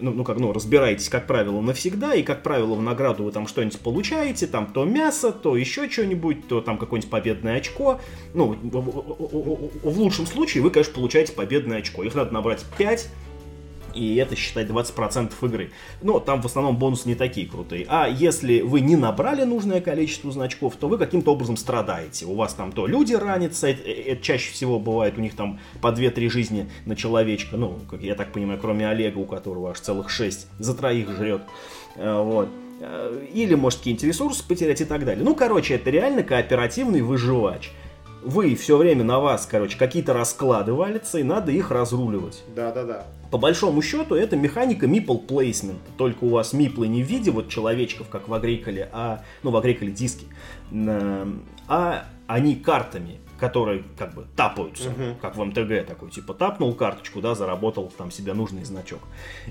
[0.00, 3.46] ну, ну, как, ну, разбираетесь, как правило, навсегда, и, как правило, в награду вы там
[3.46, 8.00] что-нибудь получаете, там то мясо, то еще что-нибудь, то там какое-нибудь победное очко.
[8.34, 12.02] Ну, в, лучшем случае вы, конечно, получаете победное очко.
[12.02, 13.08] Их надо набрать 5,
[13.94, 15.70] и это считать 20% игры.
[16.02, 17.86] Но там в основном бонусы не такие крутые.
[17.88, 22.26] А если вы не набрали нужное количество значков, то вы каким-то образом страдаете.
[22.26, 25.88] У вас там то люди ранятся, это, это чаще всего бывает у них там по
[25.88, 27.56] 2-3 жизни на человечка.
[27.56, 31.42] Ну, как я так понимаю, кроме Олега, у которого аж целых 6 за троих жрет.
[31.96, 32.48] Э, вот
[32.80, 35.24] э, или, может, какие-нибудь ресурсы потерять и так далее.
[35.24, 37.70] Ну, короче, это реально кооперативный выживач
[38.24, 42.42] вы все время на вас, короче, какие-то расклады валятся, и надо их разруливать.
[42.54, 43.06] Да-да-да.
[43.32, 45.78] По большому счету, это механика meeple placement.
[45.96, 49.56] Только у вас миплы не в виде вот человечков, как в Агриколе, а, ну, в
[49.56, 50.26] Агриколе диски,
[51.66, 55.14] а они картами, которые как бы тапаются, uh-huh.
[55.18, 59.00] как в МТГ такой, типа тапнул карточку, да, заработал там себе нужный значок.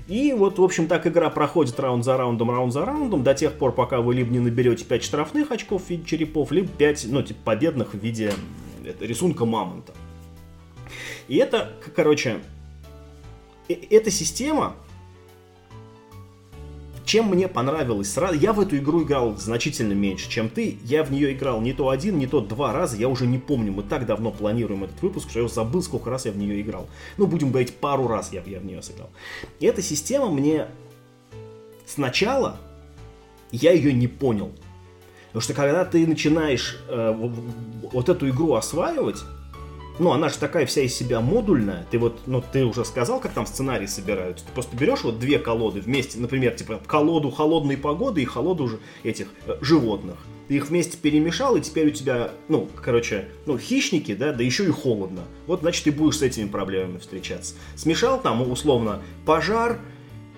[0.06, 3.54] И вот, в общем, так игра проходит раунд за раундом, раунд за раундом, до тех
[3.54, 7.22] пор, пока вы либо не наберете 5 штрафных очков в виде черепов, либо 5, ну,
[7.22, 8.32] типа, победных в виде
[8.84, 9.92] это, рисунка мамонта.
[11.26, 12.40] И это, короче,
[13.68, 14.76] эта система,
[17.04, 20.78] чем мне понравилось сразу, я в эту игру играл значительно меньше, чем ты.
[20.84, 23.72] Я в нее играл не то один, не то два раза, я уже не помню.
[23.72, 26.88] Мы так давно планируем этот выпуск, что я забыл, сколько раз я в нее играл.
[27.16, 29.10] Ну, будем говорить, пару раз я, я в нее сыграл.
[29.60, 30.68] И эта система мне
[31.86, 32.58] сначала,
[33.50, 34.52] я ее не понял.
[35.26, 37.30] Потому что когда ты начинаешь э,
[37.92, 39.18] вот эту игру осваивать,
[39.98, 41.86] ну, она же такая вся из себя модульная.
[41.90, 44.44] Ты вот, ну, ты уже сказал, как там сценарии собираются.
[44.46, 48.78] Ты просто берешь вот две колоды вместе, например, типа колоду холодной погоды и колоду же
[49.02, 50.16] этих э, животных.
[50.48, 54.64] Ты их вместе перемешал, и теперь у тебя, ну, короче, ну, хищники, да, да еще
[54.64, 55.22] и холодно.
[55.46, 57.54] Вот, значит, ты будешь с этими проблемами встречаться.
[57.76, 59.78] Смешал там, условно, пожар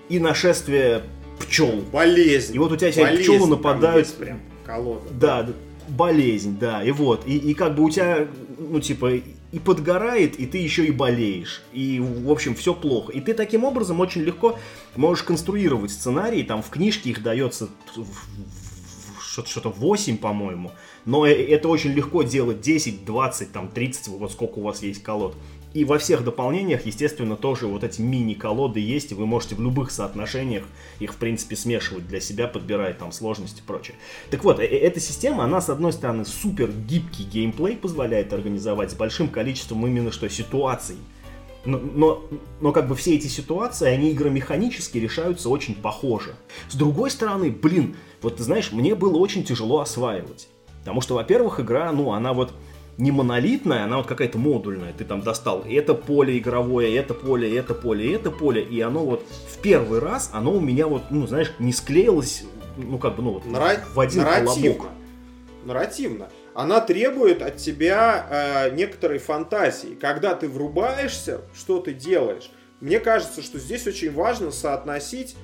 [0.09, 1.03] и нашествие
[1.39, 1.83] пчел.
[1.91, 2.55] Болезнь.
[2.55, 4.13] И вот у тебя все пчелы нападают.
[4.13, 5.09] Прям колода.
[5.11, 5.49] Да,
[5.87, 7.23] болезнь, да, и вот.
[7.25, 9.11] И, и как бы у тебя, ну, типа,
[9.55, 11.61] и подгорает, и ты еще и болеешь.
[11.71, 13.13] И, в общем, все плохо.
[13.13, 14.59] И ты таким образом очень легко
[14.97, 16.43] можешь конструировать сценарии.
[16.43, 17.69] Там в книжке их дается
[19.45, 20.71] что-то 8, по-моему.
[21.05, 25.01] Но э, это очень легко делать 10, 20, там 30, вот сколько у вас есть
[25.01, 25.37] колод.
[25.75, 29.91] И во всех дополнениях, естественно, тоже вот эти мини-колоды есть, и вы можете в любых
[29.91, 30.63] соотношениях
[30.99, 33.97] их, в принципе, смешивать для себя, подбирая там сложности и прочее.
[34.31, 38.91] Так вот, э, э, эта система, она, с одной стороны, супер гибкий геймплей позволяет организовать
[38.91, 40.95] с большим количеством именно что ситуаций.
[41.65, 42.23] Но, но,
[42.61, 46.35] но как бы все эти ситуации, они игромеханически решаются очень похоже.
[46.69, 50.47] С другой стороны, блин, вот ты знаешь, мне было очень тяжело осваивать.
[50.79, 52.53] Потому что, во-первых, игра, ну, она вот
[52.97, 54.93] не монолитная, она вот какая-то модульная.
[54.93, 59.25] Ты там достал это поле игровое, это поле, это поле, это поле, и оно вот
[59.49, 62.43] в первый раз, оно у меня вот, ну, знаешь, не склеилось,
[62.77, 63.79] ну, как бы, ну, вот Нара...
[63.93, 64.53] в один нарративно.
[64.53, 64.87] колобок.
[65.65, 66.29] Нарративно.
[66.53, 69.97] Она требует от тебя э, некоторой фантазии.
[69.99, 72.49] Когда ты врубаешься, что ты делаешь.
[72.79, 75.35] Мне кажется, что здесь очень важно соотносить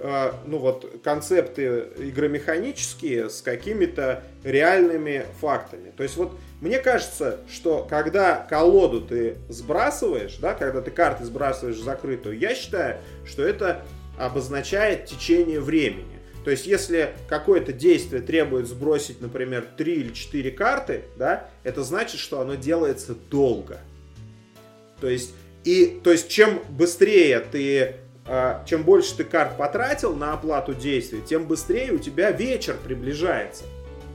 [0.00, 5.92] э, ну вот концепты игромеханические с какими-то реальными фактами.
[5.96, 11.78] То есть вот мне кажется, что когда колоду ты сбрасываешь, да, когда ты карты сбрасываешь
[11.78, 13.82] закрытую, я считаю, что это
[14.18, 16.20] обозначает течение времени.
[16.44, 22.18] То есть, если какое-то действие требует сбросить, например, 3 или 4 карты, да, это значит,
[22.18, 23.78] что оно делается долго.
[25.00, 25.34] То есть,
[25.64, 27.96] и, то есть чем быстрее ты,
[28.64, 33.64] чем больше ты карт потратил на оплату действий, тем быстрее у тебя вечер приближается.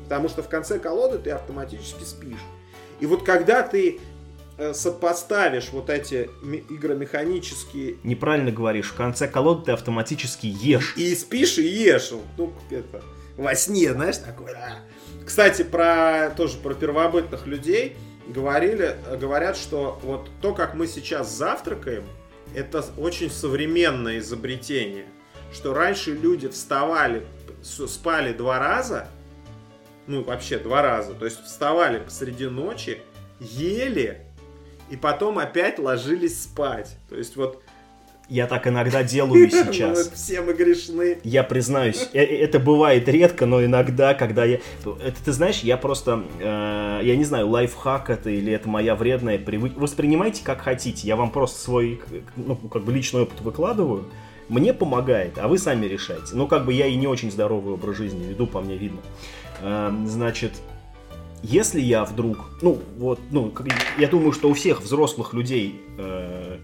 [0.03, 2.39] Потому что в конце колоды ты автоматически спишь.
[2.99, 3.99] И вот когда ты
[4.57, 6.29] э, сопоставишь вот эти
[6.69, 7.97] игромеханические...
[8.03, 10.95] Неправильно говоришь, в конце колоды ты автоматически ешь.
[10.95, 12.11] И спишь, и ешь.
[12.37, 13.01] Ну, это,
[13.35, 14.53] во сне, знаешь, такое.
[14.53, 14.79] Да.
[15.25, 17.97] Кстати, про тоже про первобытных людей
[18.27, 22.03] говорили, говорят, что вот то, как мы сейчас завтракаем,
[22.55, 25.05] это очень современное изобретение.
[25.53, 27.25] Что раньше люди вставали,
[27.61, 29.07] спали два раза,
[30.07, 31.13] ну вообще два раза.
[31.13, 33.01] То есть вставали посреди ночи,
[33.39, 34.21] ели
[34.89, 36.95] и потом опять ложились спать.
[37.09, 37.61] То есть вот
[38.29, 40.09] я так иногда делаю сейчас.
[40.09, 41.17] Все мы грешны.
[41.23, 44.59] Я признаюсь, э, э, это бывает редко, но иногда, когда я...
[45.03, 46.23] Это ты знаешь, я просто...
[46.39, 49.79] Э, я не знаю, лайфхак это или это моя вредная привычка.
[49.79, 51.07] Воспринимайте как хотите.
[51.07, 52.01] Я вам просто свой,
[52.35, 54.05] ну, как бы личный опыт выкладываю.
[54.47, 56.35] Мне помогает, а вы сами решайте.
[56.35, 58.99] Ну, как бы я и не очень здоровый образ жизни веду, по мне видно.
[59.61, 60.51] Эм, значит,
[61.41, 63.51] если я вдруг, ну, вот, ну,
[63.97, 66.57] я думаю, что у всех взрослых людей, э,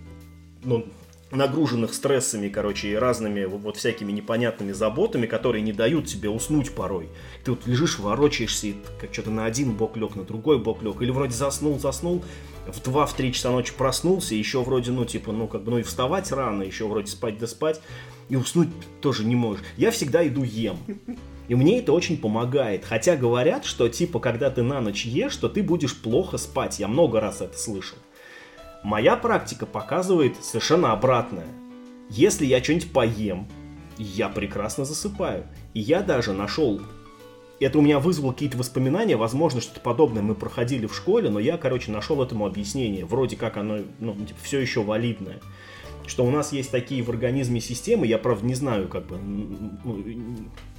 [0.64, 0.86] ну,
[1.32, 7.10] нагруженных стрессами, короче, и разными вот всякими непонятными заботами, которые не дают тебе уснуть порой.
[7.44, 11.02] Ты вот лежишь, ворочаешься, и как что-то на один бок лег, на другой бок лег,
[11.02, 12.24] или вроде заснул, заснул,
[12.68, 16.32] в 2-3 часа ночи проснулся, еще вроде, ну, типа, ну, как бы, ну, и вставать
[16.32, 17.82] рано, еще вроде спать да спать,
[18.30, 18.70] и уснуть
[19.02, 19.64] тоже не можешь.
[19.78, 20.78] Я всегда иду ем.
[21.48, 22.86] И мне это очень помогает.
[22.86, 26.80] Хотя говорят, что типа, когда ты на ночь ешь, что ты будешь плохо спать.
[26.80, 27.98] Я много раз это слышал.
[28.84, 31.48] Моя практика показывает совершенно обратное.
[32.10, 33.48] Если я что-нибудь поем,
[33.98, 35.46] я прекрасно засыпаю.
[35.74, 36.82] И я даже нашел...
[37.60, 41.58] Это у меня вызвало какие-то воспоминания, возможно, что-то подобное мы проходили в школе, но я,
[41.60, 43.06] короче, нашел этому объяснение.
[43.06, 45.40] Вроде как оно, ну, типа, все еще валидное
[46.08, 49.18] что у нас есть такие в организме системы, я правда не знаю, как бы,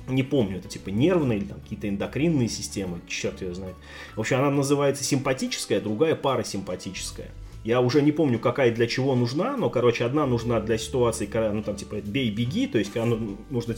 [0.08, 3.74] не помню, это типа нервные или там какие-то эндокринные системы, черт ее знает.
[4.16, 7.30] В общем, она называется симпатическая, другая парасимпатическая.
[7.64, 11.52] Я уже не помню, какая для чего нужна, но, короче, одна нужна для ситуации, когда,
[11.52, 13.76] ну, там, типа, бей-беги, то есть, когда ну, нужно,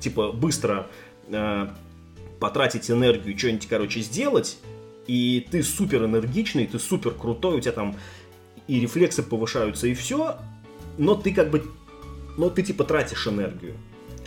[0.00, 0.88] типа, быстро
[1.28, 1.68] э,
[2.40, 4.58] потратить энергию, что-нибудь, короче, сделать,
[5.06, 7.94] и ты супер энергичный, ты супер крутой, у тебя там
[8.66, 10.36] и рефлексы повышаются, и все,
[10.98, 11.62] но ты как бы,
[12.36, 13.76] но ты, типа, тратишь энергию.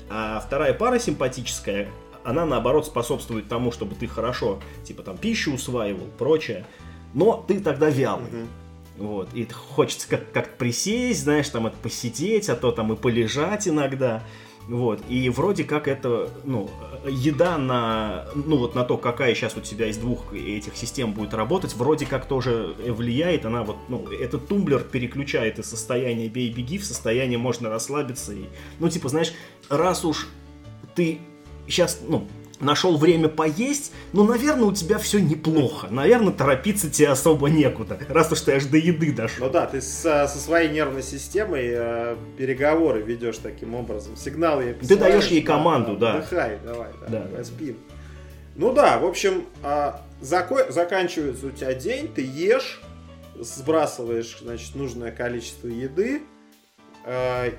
[0.09, 1.89] А вторая пара симпатическая,
[2.23, 6.65] она наоборот способствует тому, чтобы ты хорошо, типа там пищу усваивал, прочее.
[7.13, 8.27] Но ты тогда вялый.
[8.27, 8.47] Угу.
[8.97, 13.67] Вот, и хочется как- как присесть, знаешь, там это посидеть, а то там и полежать
[13.67, 14.23] иногда.
[14.67, 16.71] Вот, и вроде как это, ну,
[17.07, 21.35] еда на, ну вот на то, какая сейчас у тебя из двух этих систем будет
[21.35, 26.85] работать, вроде как тоже влияет, она вот, ну, этот тумблер переключает из состояния бей-беги в
[26.85, 28.45] состояние можно расслабиться и,
[28.79, 29.33] ну, типа, знаешь,
[29.69, 30.27] раз уж
[30.95, 31.19] ты
[31.67, 32.27] сейчас, ну,
[32.59, 35.87] нашел время поесть, ну, наверное, у тебя все неплохо.
[35.89, 39.45] Наверное, торопиться тебе особо некуда, раз уж ты аж до еды дошел.
[39.45, 44.15] Ну да, ты со, со своей нервной системой э, переговоры ведешь таким образом.
[44.15, 46.15] Сигналы ей Ты даешь ей команду, да.
[46.17, 47.43] Отдыхай, давай, да, да.
[47.43, 47.77] спим.
[48.55, 49.91] Ну да, в общем, э,
[50.21, 52.81] зако- заканчивается у тебя день, ты ешь,
[53.39, 56.21] сбрасываешь, значит, нужное количество еды,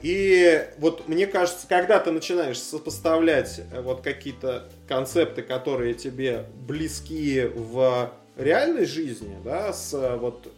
[0.02, 7.48] и вот мне кажется, когда ты начинаешь сопоставлять э, вот какие-то концепты, которые тебе близки
[7.54, 10.52] в реальной жизни, да, с э, вот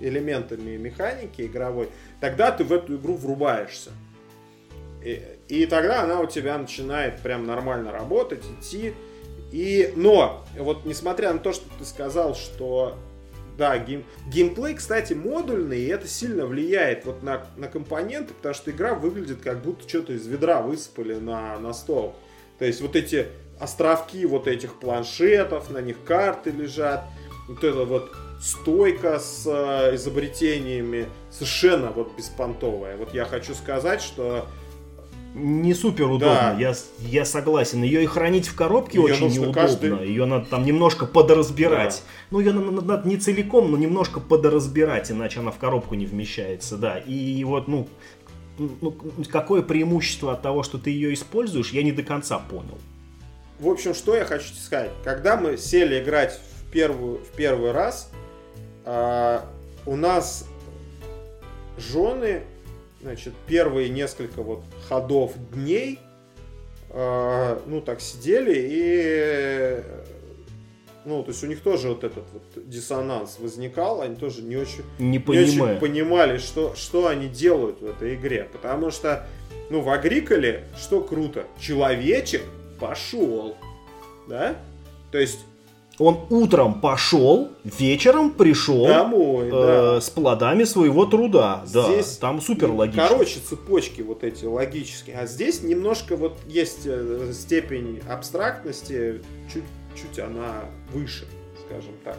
[0.00, 1.88] элементами механики игровой,
[2.20, 3.90] тогда ты в эту игру врубаешься.
[5.04, 8.94] И, и тогда она у тебя начинает прям нормально работать, идти.
[9.50, 12.96] И, но, вот несмотря на то, что ты сказал, что
[13.58, 14.04] да, гейм...
[14.28, 19.40] геймплей, кстати, модульный, и это сильно влияет вот на, на компоненты, потому что игра выглядит
[19.42, 22.14] как будто что-то из ведра высыпали на, на стол.
[22.58, 23.26] То есть вот эти
[23.58, 27.04] островки вот этих планшетов, на них карты лежат,
[27.48, 32.96] вот это вот стойка с э, изобретениями совершенно вот беспонтовая.
[32.96, 34.46] Вот я хочу сказать, что
[35.38, 36.56] не супер удобно, да.
[36.58, 37.82] я, я согласен.
[37.82, 39.52] Ее и хранить в коробке ее очень неудобно.
[39.52, 40.06] Каждый...
[40.06, 42.02] Ее надо там немножко подоразбирать.
[42.04, 42.12] Да.
[42.30, 46.76] Ну, ее надо, надо не целиком, но немножко подоразбирать, иначе она в коробку не вмещается,
[46.76, 46.98] да.
[46.98, 47.88] И вот, ну,
[48.58, 48.94] ну,
[49.30, 52.78] какое преимущество от того, что ты ее используешь, я не до конца понял.
[53.58, 54.90] В общем, что я хочу сказать.
[55.04, 58.10] Когда мы сели играть в, первую, в первый раз,
[58.84, 59.40] э,
[59.86, 60.46] у нас
[61.76, 62.42] жены
[63.00, 65.98] значит, первые несколько вот ходов дней,
[66.90, 69.82] э, ну, так сидели и,
[71.04, 74.82] ну, то есть у них тоже вот этот вот диссонанс возникал, они тоже не очень,
[74.98, 79.26] не, не очень понимали, что, что они делают в этой игре, потому что,
[79.70, 82.42] ну, в Агриколе что круто, человечек
[82.80, 83.56] пошел,
[84.28, 84.56] да,
[85.10, 85.40] то есть
[85.98, 90.00] он утром пошел, вечером пришел домой, э, да.
[90.00, 91.62] с плодами своего труда.
[91.66, 93.08] Здесь, да, там супер логично.
[93.08, 95.16] Короче, цепочки вот эти логические.
[95.16, 101.26] А здесь немножко вот есть э, степень абстрактности, чуть-чуть она выше,
[101.66, 102.18] скажем так.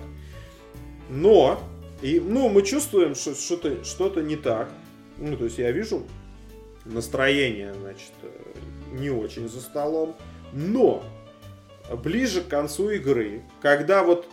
[1.09, 1.59] Но,
[2.01, 4.69] и, ну, мы чувствуем, что что-то что не так.
[5.17, 6.03] Ну, то есть я вижу
[6.85, 8.29] настроение, значит, э,
[8.91, 10.15] не очень за столом.
[10.51, 11.03] Но
[11.95, 14.27] ближе к концу игры, когда вот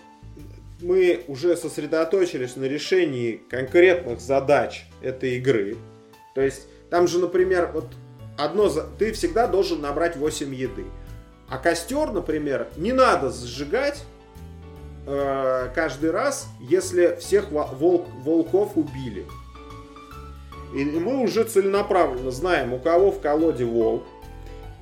[0.81, 5.77] мы уже сосредоточились на решении конкретных задач этой игры,
[6.35, 7.87] то есть там же, например, вот
[8.37, 10.85] одно, ты всегда должен набрать 8 еды,
[11.49, 14.03] а костер, например, не надо сжигать
[15.07, 19.27] э, каждый раз, если всех волк, волков убили.
[20.75, 24.05] И мы уже целенаправленно знаем, у кого в колоде волк,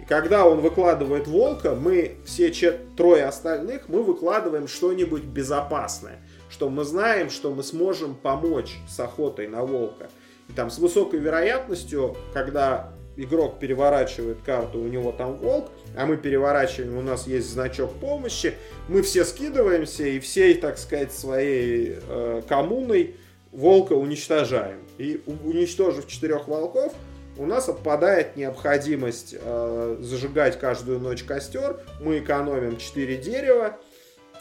[0.04, 6.68] и когда он выкладывает волка, мы все чет, трое остальных, мы выкладываем что-нибудь безопасное, что
[6.68, 10.10] мы знаем, что мы сможем помочь с охотой на волка.
[10.48, 16.16] И там с высокой вероятностью, когда игрок переворачивает карту, у него там волк, а мы
[16.18, 18.54] переворачиваем, у нас есть значок помощи,
[18.88, 23.16] мы все скидываемся и всей, так сказать, своей э, коммуной
[23.52, 24.80] волка уничтожаем.
[24.98, 26.92] И уничтожив четырех волков,
[27.36, 31.80] у нас отпадает необходимость э, зажигать каждую ночь костер.
[32.00, 33.76] Мы экономим 4 дерева.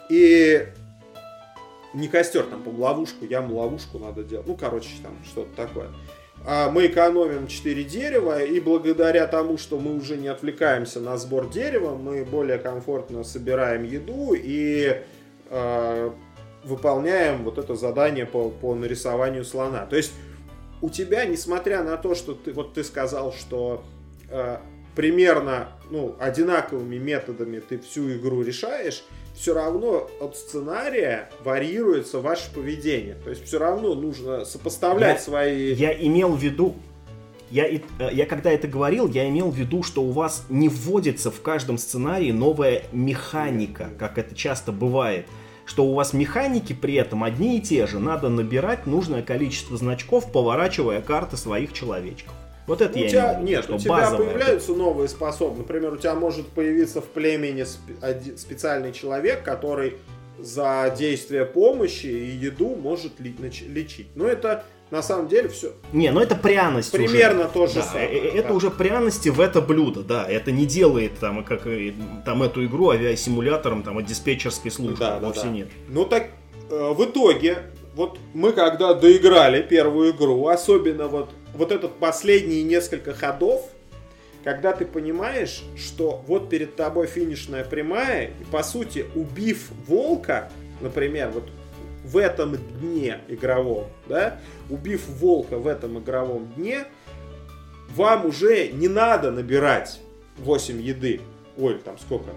[0.09, 0.67] И
[1.93, 4.47] не костер, там, по ловушку, яму ловушку надо делать.
[4.47, 5.89] Ну, короче, там что-то такое.
[6.45, 11.49] А мы экономим 4 дерева, и благодаря тому, что мы уже не отвлекаемся на сбор
[11.49, 15.01] дерева, мы более комфортно собираем еду и
[15.49, 16.11] э,
[16.65, 19.85] выполняем вот это задание по, по нарисованию слона.
[19.85, 20.11] То есть
[20.83, 23.85] у тебя, несмотря на то, что ты, вот ты сказал, что
[24.29, 24.57] э,
[24.97, 33.15] примерно ну, одинаковыми методами ты всю игру решаешь, все равно от сценария варьируется ваше поведение.
[33.23, 35.73] То есть все равно нужно сопоставлять я, свои...
[35.73, 36.75] Я имел в виду,
[37.49, 37.79] я, э,
[38.11, 41.77] я когда это говорил, я имел в виду, что у вас не вводится в каждом
[41.77, 45.27] сценарии новая механика, как это часто бывает
[45.65, 47.99] что у вас механики при этом одни и те же.
[47.99, 52.33] Надо набирать нужное количество значков, поворачивая карты своих человечков.
[52.67, 55.61] Вот это у я тебя, виду, нет, что у тебя появляются новые способности.
[55.61, 57.65] Например, у тебя может появиться в племени
[58.37, 59.95] специальный человек, который
[60.39, 64.07] за действие помощи и еду может лечить.
[64.15, 67.05] Но это на самом деле все Не, ну это пряность уже.
[67.05, 68.09] примерно то же Да, самое.
[68.09, 68.53] э, э, это да.
[68.53, 70.23] уже пряности в это блюдо, да.
[70.29, 71.93] Это не делает там, как э,
[72.25, 74.97] там эту игру авиасимулятором там от диспетчерской службы.
[74.99, 75.49] Да, да, Вовсе да.
[75.49, 75.67] нет.
[75.87, 76.27] Ну так
[76.69, 77.63] э, в итоге,
[77.95, 83.67] вот мы когда доиграли первую игру, особенно вот, вот этот последние несколько ходов,
[84.43, 91.31] когда ты понимаешь, что вот перед тобой финишная прямая, и по сути, убив волка, например,
[91.33, 91.45] вот
[92.03, 94.39] в этом дне игровом, да,
[94.69, 96.85] убив волка в этом игровом дне,
[97.95, 100.01] вам уже не надо набирать
[100.37, 101.21] 8 еды.
[101.57, 102.31] Ой, там сколько?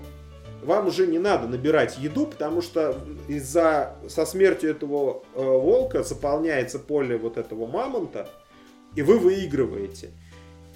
[0.62, 2.98] Вам уже не надо набирать еду, потому что
[3.28, 8.28] из-за со смертью этого э, волка заполняется поле вот этого мамонта,
[8.94, 10.10] и вы выигрываете.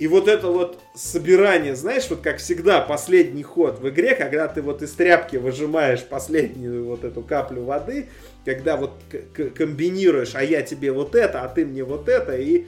[0.00, 4.62] И вот это вот собирание, знаешь, вот как всегда, последний ход в игре, когда ты
[4.62, 8.08] вот из тряпки выжимаешь последнюю вот эту каплю воды,
[8.46, 8.92] когда вот
[9.54, 12.64] комбинируешь, а я тебе вот это, а ты мне вот это, и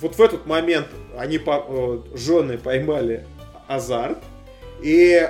[0.00, 0.86] вот в этот момент
[1.18, 3.26] они, по- э, жены поймали
[3.68, 4.16] азарт,
[4.82, 5.28] и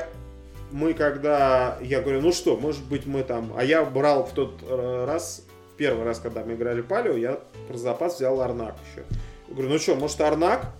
[0.70, 4.60] мы когда, я говорю, ну что, может быть мы там, а я брал в тот
[4.62, 5.42] э, раз,
[5.74, 9.04] в первый раз, когда мы играли палео, я про запас взял Арнак еще.
[9.48, 10.72] Говорю, ну что, может Арнак?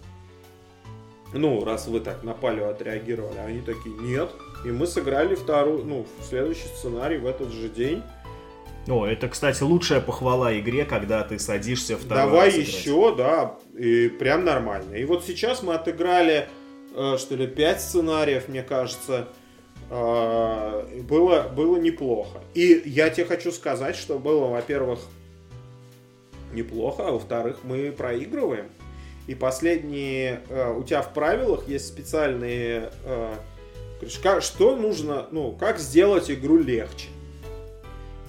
[1.33, 3.39] Ну, раз вы так на палео отреагировали.
[3.39, 4.31] Они такие, нет.
[4.65, 8.03] И мы сыграли вторую, ну, следующий сценарий в этот же день.
[8.89, 12.69] О, это, кстати, лучшая похвала игре, когда ты садишься второй Давай раз играть.
[12.69, 14.95] еще, да, и прям нормально.
[14.95, 16.49] И вот сейчас мы отыграли,
[16.95, 19.29] э, что ли, 5 сценариев, мне кажется.
[19.91, 22.39] Э, Было, было неплохо.
[22.55, 25.01] И я тебе хочу сказать, что было, во-первых,
[26.57, 28.67] неплохо, а во-вторых, мы проигрываем.
[29.27, 33.35] И последние, э, у тебя в правилах есть специальные, э,
[34.41, 37.09] что нужно, ну, как сделать игру легче.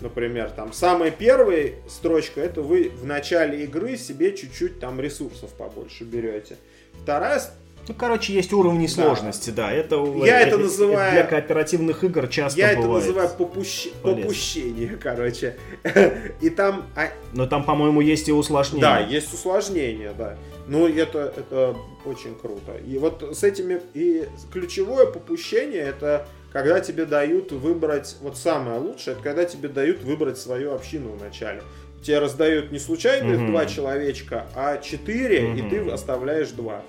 [0.01, 6.03] Например, там самая первая строчка это вы в начале игры себе чуть-чуть там ресурсов побольше
[6.03, 6.57] берете.
[7.01, 7.41] Вторая
[7.87, 8.91] Ну, короче, есть уровни Да.
[8.93, 9.71] сложности, да.
[9.71, 14.23] Это, Я это э, называю- Для кооперативных игр часто я это называю попущ- полезно.
[14.23, 15.55] попущение, короче.
[16.41, 18.81] И там а, Но там, по-моему, есть и усложнения.
[18.81, 20.35] Да, есть усложнения, да.
[20.67, 22.73] Ну, это, это очень круто.
[22.85, 23.79] И вот с этими...
[23.93, 28.17] И ключевое попущение, это когда тебе дают выбрать...
[28.21, 31.61] Вот самое лучшее, это когда тебе дают выбрать свою общину вначале.
[32.01, 33.47] Тебе раздают не случайных Мгм.
[33.51, 35.69] два человечка, а четыре, и Мгм.
[35.69, 36.81] ты оставляешь два.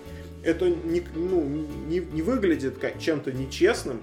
[0.49, 1.42] Это не, ну,
[1.88, 4.03] не, не выглядит как чем-то нечестным,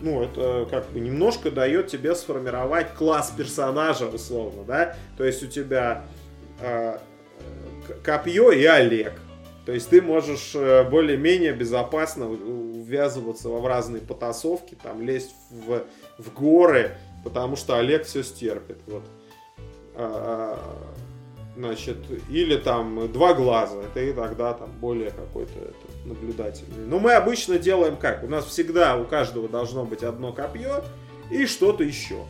[0.00, 4.96] ну, это как бы немножко дает тебе сформировать класс персонажа, условно, да?
[5.16, 6.04] То есть у тебя
[6.60, 6.98] э,
[8.02, 9.12] копье и Олег.
[9.66, 15.84] То есть ты можешь э, более-менее безопасно увязываться в разные потасовки, там лезть в,
[16.18, 18.78] в горы, потому что Олег все стерпит.
[18.86, 19.04] Вот.
[19.94, 20.58] А,
[21.60, 21.98] Значит,
[22.30, 26.86] или там два глаза, это и тогда там более какой-то это, наблюдательный.
[26.86, 28.24] Но мы обычно делаем как?
[28.24, 30.82] У нас всегда у каждого должно быть одно копье
[31.30, 32.24] и что-то еще.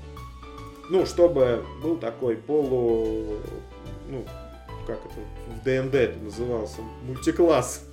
[0.90, 3.36] Ну, чтобы был такой полу...
[4.08, 4.24] Ну,
[4.84, 6.80] как это в ДНД это назывался?
[7.02, 7.84] Мультикласс.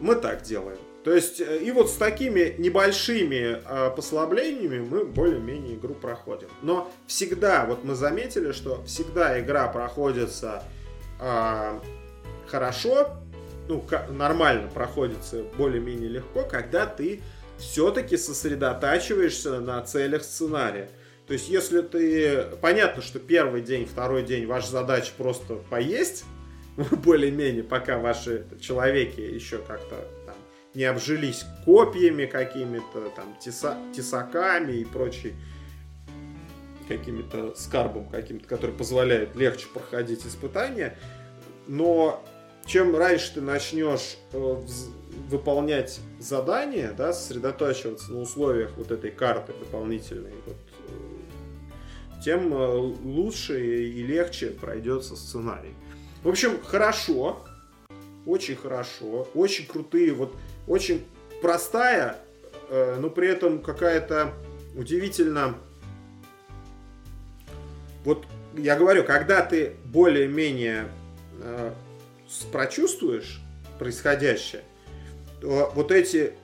[0.00, 0.78] Мы так делаем.
[1.04, 6.48] То есть, э, и вот с такими небольшими э, послаблениями мы более-менее игру проходим.
[6.62, 10.62] Но всегда, вот мы заметили, что всегда игра проходится
[11.20, 11.80] э,
[12.46, 13.10] хорошо,
[13.68, 17.20] ну, нормально проходится более-менее легко, когда ты
[17.58, 20.90] все-таки сосредотачиваешься на целях сценария.
[21.26, 22.44] То есть, если ты...
[22.60, 26.24] Понятно, что первый день, второй день ваша задача просто поесть,
[26.76, 29.96] более-менее, пока ваши человеки еще как-то
[30.74, 35.34] не обжились копьями какими-то, там, теса- тесаками и прочей
[36.88, 40.96] какими-то скарбом каким-то, который позволяет легче проходить испытания.
[41.66, 42.24] Но
[42.66, 44.62] чем раньше ты начнешь э,
[45.28, 50.56] выполнять задания, да, сосредотачиваться на условиях вот этой карты дополнительной, вот,
[50.88, 55.74] э, тем э, лучше и легче пройдется сценарий.
[56.22, 57.44] В общем, хорошо,
[58.26, 60.34] очень хорошо, очень крутые, вот
[60.66, 61.06] очень
[61.40, 62.16] простая,
[62.68, 64.32] э, но при этом какая-то
[64.74, 65.56] удивительно
[68.04, 70.88] вот я говорю, когда ты более-менее
[71.40, 71.72] э,
[72.50, 73.40] прочувствуешь
[73.78, 74.62] происходящее,
[75.40, 76.34] вот эти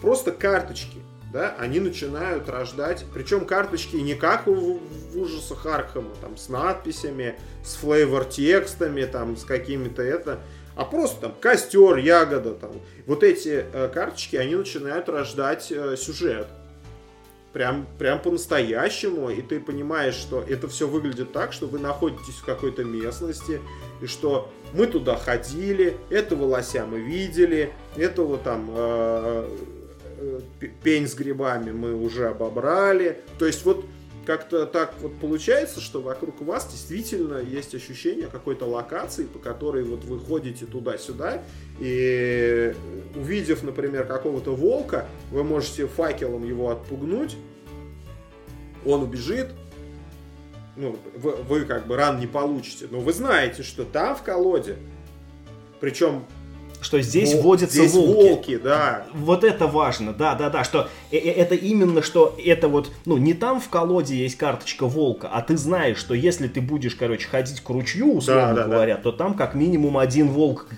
[0.00, 0.98] просто карточки,
[1.32, 4.78] да, они начинают рождать, причем карточки не как в,
[5.12, 10.40] в ужасах Аркхема, там, с надписями, с флейвор текстами, там, с какими-то это,
[10.78, 12.70] а просто там костер, ягода, там.
[13.04, 16.46] Вот эти э, карточки, они начинают рождать э, сюжет.
[17.52, 22.44] Прям, прям по-настоящему, и ты понимаешь, что это все выглядит так, что вы находитесь в
[22.44, 23.60] какой-то местности,
[24.00, 29.48] и что мы туда ходили, этого лося мы видели, этого там э,
[30.20, 30.40] э,
[30.84, 33.20] пень с грибами мы уже обобрали.
[33.40, 33.84] То есть вот
[34.28, 40.04] как-то так вот получается, что вокруг вас действительно есть ощущение какой-то локации, по которой вот
[40.04, 41.42] вы ходите туда-сюда,
[41.80, 42.74] и
[43.16, 47.38] увидев, например, какого-то волка, вы можете факелом его отпугнуть,
[48.84, 49.48] он убежит,
[50.76, 54.76] ну, вы, вы как бы ран не получите, но вы знаете, что там в колоде,
[55.80, 56.26] причем
[56.80, 58.28] что здесь Вол, водятся здесь волки.
[58.28, 59.06] волки, да.
[59.12, 63.16] Вот это важно, да, да, да, что э, э, это именно, что это вот, ну,
[63.16, 67.26] не там в колоде есть карточка волка, а ты знаешь, что если ты будешь, короче,
[67.28, 69.02] ходить к ручью, условно да, да, говоря, да.
[69.02, 70.68] то там как минимум один волк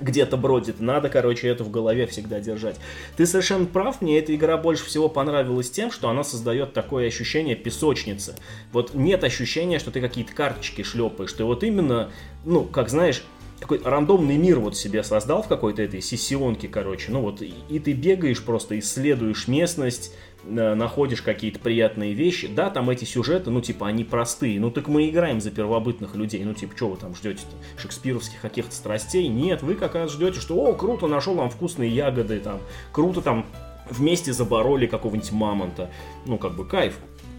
[0.00, 0.80] где-то бродит.
[0.80, 2.76] Надо, короче, это в голове всегда держать.
[3.16, 7.56] Ты совершенно прав, мне эта игра больше всего понравилась тем, что она создает такое ощущение
[7.56, 8.34] песочницы.
[8.72, 11.32] Вот нет ощущения, что ты какие-то карточки шлепаешь.
[11.32, 12.10] Ты вот именно,
[12.44, 13.22] ну, как знаешь,
[13.62, 17.12] такой рандомный мир вот себе создал в какой-то этой сессионке, короче.
[17.12, 20.12] Ну вот, и, и ты бегаешь просто, исследуешь местность,
[20.44, 22.48] находишь какие-то приятные вещи.
[22.48, 24.58] Да, там эти сюжеты, ну, типа, они простые.
[24.58, 26.42] Ну, так мы играем за первобытных людей.
[26.44, 27.80] Ну, типа, что вы там ждете-то?
[27.80, 29.28] Шекспировских каких-то страстей?
[29.28, 32.58] Нет, вы как раз ждете, что, о, круто, нашел вам вкусные ягоды, там,
[32.90, 33.46] круто там
[33.88, 35.88] вместе забороли какого-нибудь мамонта.
[36.26, 36.96] Ну, как бы, кайф.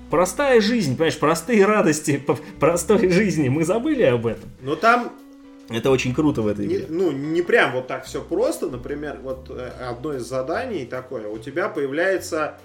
[0.09, 2.24] Простая жизнь, понимаешь, простые радости
[2.61, 3.49] простой жизни.
[3.49, 4.49] Мы забыли об этом.
[4.61, 5.11] Но там
[5.70, 6.80] это очень круто в этой игре.
[6.82, 8.68] Не, ну, не прям вот так все просто.
[8.68, 12.57] Например, вот э, одно из заданий такое, у тебя появляется,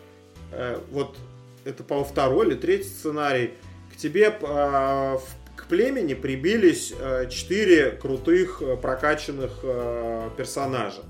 [0.53, 1.17] э, вот
[1.65, 3.53] это, по-моему, второй или третий сценарий,
[3.93, 5.23] к тебе э, в,
[5.57, 11.03] к племени прибились э, четыре крутых э, прокачанных э, персонажа.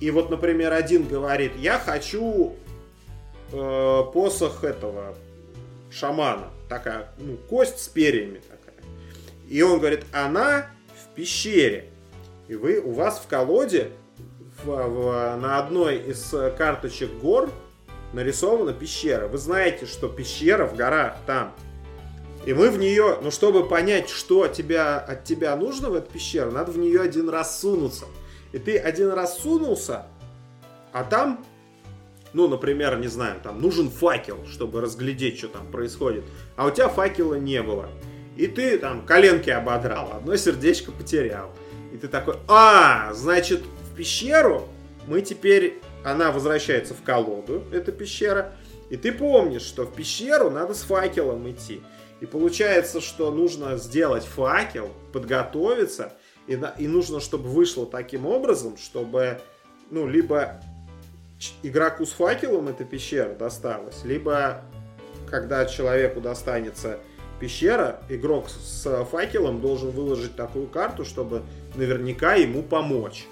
[0.00, 2.54] И вот, например, один говорит, я хочу
[3.52, 5.14] э, посох этого
[5.90, 8.74] шамана, такая, ну, кость с перьями такая.
[9.48, 10.71] И он говорит, она
[11.14, 11.90] пещере.
[12.48, 13.90] И вы, у вас в колоде
[14.62, 17.50] в, в, на одной из карточек гор
[18.12, 19.28] нарисована пещера.
[19.28, 21.54] Вы знаете, что пещера в горах там.
[22.44, 26.50] И мы в нее, ну чтобы понять, что тебя, от тебя нужно в эту пещеру,
[26.50, 28.06] надо в нее один раз сунуться.
[28.52, 30.06] И ты один раз сунулся,
[30.92, 31.44] а там,
[32.32, 36.24] ну, например, не знаю, там нужен факел, чтобы разглядеть, что там происходит.
[36.56, 37.88] А у тебя факела не было
[38.36, 41.50] и ты там коленки ободрал, одно сердечко потерял.
[41.92, 44.68] И ты такой, а, значит, в пещеру
[45.06, 48.54] мы теперь, она возвращается в колоду, эта пещера,
[48.90, 51.82] и ты помнишь, что в пещеру надо с факелом идти.
[52.20, 56.12] И получается, что нужно сделать факел, подготовиться,
[56.46, 59.40] и, и нужно, чтобы вышло таким образом, чтобы,
[59.90, 60.60] ну, либо
[61.62, 64.62] игроку с факелом эта пещера досталась, либо
[65.28, 67.00] когда человеку достанется
[67.42, 71.42] пещера, игрок с факелом должен выложить такую карту, чтобы
[71.74, 73.26] наверняка ему помочь.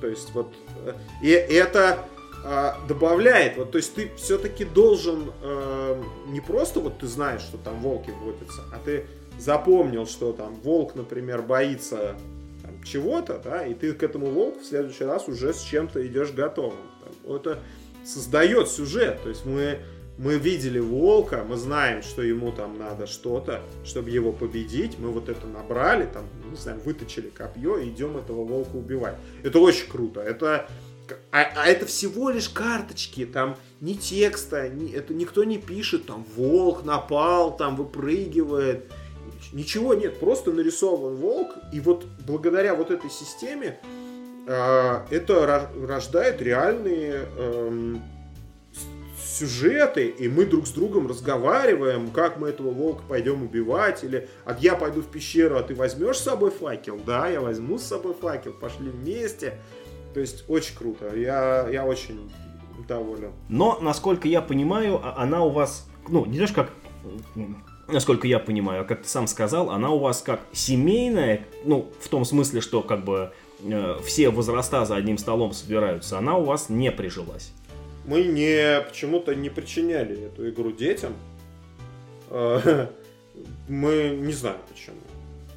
[0.00, 0.54] То есть вот
[0.86, 2.04] э, и это
[2.44, 7.58] э, добавляет, вот, то есть ты все-таки должен э, не просто вот ты знаешь, что
[7.58, 9.06] там волки водятся, а ты
[9.40, 12.14] запомнил, что там волк, например, боится
[12.62, 16.30] там, чего-то, да, и ты к этому волку в следующий раз уже с чем-то идешь
[16.30, 16.78] готовым.
[17.02, 17.58] Там, это
[18.04, 19.80] создает сюжет, то есть мы
[20.22, 24.98] мы видели волка, мы знаем, что ему там надо что-то, чтобы его победить.
[24.98, 29.16] Мы вот это набрали, там, не знаю, выточили копье и идем этого волка убивать.
[29.42, 30.20] Это очень круто.
[30.20, 30.68] Это
[31.32, 36.24] а, а это всего лишь карточки, там ни текста, ни, это никто не пишет, там
[36.36, 38.92] волк напал, там выпрыгивает.
[39.52, 43.80] Ничего нет, просто нарисован волк, и вот благодаря вот этой системе
[44.46, 47.96] э, это рождает реальные э,
[49.30, 54.56] сюжеты, и мы друг с другом разговариваем, как мы этого волка пойдем убивать, или а
[54.58, 57.00] я пойду в пещеру, а ты возьмешь с собой факел?
[57.04, 59.54] Да, я возьму с собой факел, пошли вместе.
[60.14, 62.30] То есть очень круто, я, я очень
[62.88, 63.32] доволен.
[63.48, 66.70] Но, насколько я понимаю, а, она у вас, ну, не знаешь, как
[67.86, 72.24] насколько я понимаю, как ты сам сказал, она у вас как семейная, ну, в том
[72.24, 76.92] смысле, что как бы э, все возраста за одним столом собираются, она у вас не
[76.92, 77.52] прижилась
[78.04, 81.14] мы не почему-то не причиняли эту игру детям.
[82.30, 82.86] Э,
[83.68, 84.96] мы не знаю почему.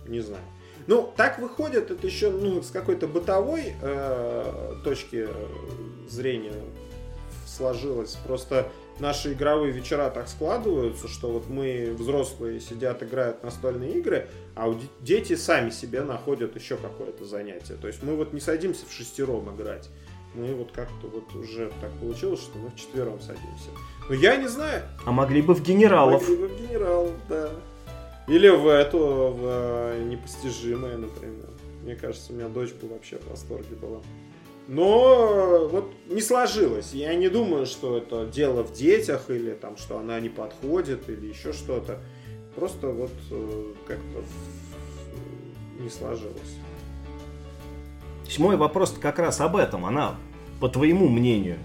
[0.08, 0.44] Не знаю.
[0.88, 5.28] Ну, так выходит, это еще ну, с какой-то бытовой э, точки
[6.10, 6.54] зрения
[7.48, 8.18] сложилось.
[8.26, 8.68] Просто
[9.00, 15.36] наши игровые вечера так складываются, что вот мы, взрослые, сидят, играют настольные игры, а дети
[15.36, 17.76] сами себе находят еще какое-то занятие.
[17.76, 19.90] То есть мы вот не садимся в шестером играть.
[20.36, 23.70] Мы вот как-то вот уже так получилось, что мы в четвером садимся.
[24.10, 24.84] Но я не знаю.
[25.06, 26.22] А могли бы в генералов.
[26.22, 27.50] Могли бы в генералов, да.
[28.28, 31.50] Или в эту, в э, непостижимое, например.
[31.84, 34.00] Мне кажется, у меня дочь бы вообще в восторге была.
[34.68, 36.94] Но вот не сложилось.
[36.94, 41.28] Я не думаю, что это дело в детях или там, что она не подходит или
[41.28, 42.00] еще что-то.
[42.56, 44.24] Просто вот э, как-то
[45.80, 46.58] не сложилось.
[48.38, 49.86] Мой вопрос как раз об этом.
[49.86, 50.16] Она,
[50.60, 51.58] по твоему мнению,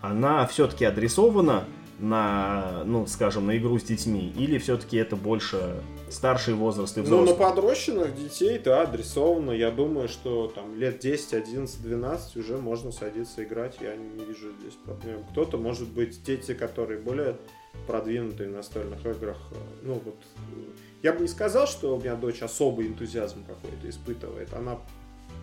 [0.00, 1.64] она все-таки адресована
[1.98, 4.32] на, ну, скажем, на игру с детьми?
[4.36, 5.80] Или все-таки это больше
[6.10, 7.26] старший возраст и взрослый?
[7.26, 9.52] Ну, на подрощенных детей, да, адресовано.
[9.52, 13.76] Я думаю, что там лет 10, 11, 12 уже можно садиться играть.
[13.80, 15.24] Я не вижу здесь проблем.
[15.30, 17.36] Кто-то, может быть, дети, которые более
[17.86, 20.16] продвинутые в настольных играх, э, ну, вот...
[21.02, 24.52] Я бы не сказал, что у меня дочь особый энтузиазм какой-то испытывает.
[24.54, 24.78] Она,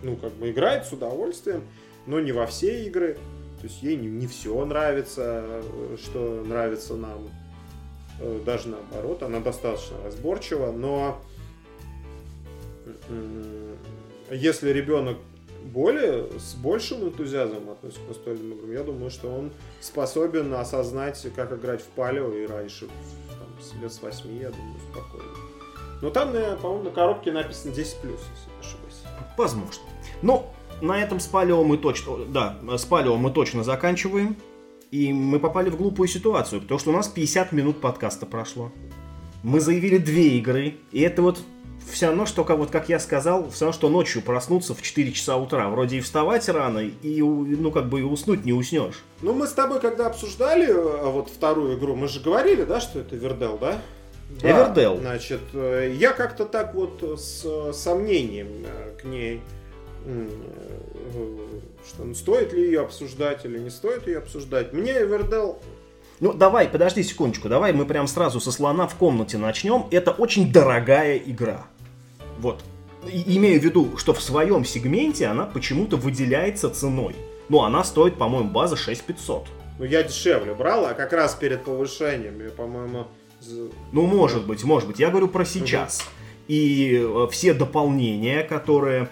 [0.02, 1.62] ну, как бы играет с удовольствием,
[2.06, 3.18] но не во все игры.
[3.60, 7.28] То есть ей не, не все нравится, э, что нравится нам.
[8.20, 11.20] Э, даже наоборот, она достаточно разборчива, но
[14.30, 15.18] если ребенок
[15.64, 21.52] более, с большим энтузиазмом относится к настольным играм, я думаю, что он способен осознать, как
[21.52, 22.86] играть в палео и раньше,
[23.28, 25.32] там, с лет с 8, я думаю, спокойно.
[26.02, 28.04] Но там, по-моему, на коробке написано 10+, если
[28.62, 28.79] не.
[29.40, 29.82] Возможно.
[30.20, 30.44] Ну,
[30.82, 34.36] на этом с Палео мы точно, да, с Палео мы точно заканчиваем.
[34.90, 38.70] И мы попали в глупую ситуацию, потому что у нас 50 минут подкаста прошло.
[39.42, 41.38] Мы заявили две игры, и это вот
[41.90, 45.36] все равно, что, вот как я сказал, все равно, что ночью проснуться в 4 часа
[45.36, 45.70] утра.
[45.70, 49.02] Вроде и вставать рано, и, ну, как бы и уснуть не уснешь.
[49.22, 52.98] Ну, мы с тобой, когда обсуждали э, вот вторую игру, мы же говорили, да, что
[52.98, 53.80] это Вердел, да?
[54.42, 54.96] Эвердел.
[54.96, 59.40] Да, значит, э, я как-то так вот с сомнением э, к ней
[61.86, 64.72] что ну, стоит ли ее обсуждать или не стоит ее обсуждать.
[64.72, 65.60] Мне Эвердел
[66.20, 69.86] ну, давай, подожди секундочку, давай мы прям сразу со слона в комнате начнем.
[69.90, 71.66] Это очень дорогая игра.
[72.38, 72.62] Вот.
[73.10, 77.16] И, имею в виду, что в своем сегменте она почему-то выделяется ценой.
[77.48, 79.46] Ну, она стоит, по-моему, база 6500.
[79.78, 83.06] Ну, я дешевле брал, а как раз перед повышением, по-моему...
[83.92, 84.98] Ну, может быть, может быть.
[84.98, 86.00] Я говорю про сейчас.
[86.00, 86.06] Угу.
[86.48, 89.08] И э, все дополнения, которые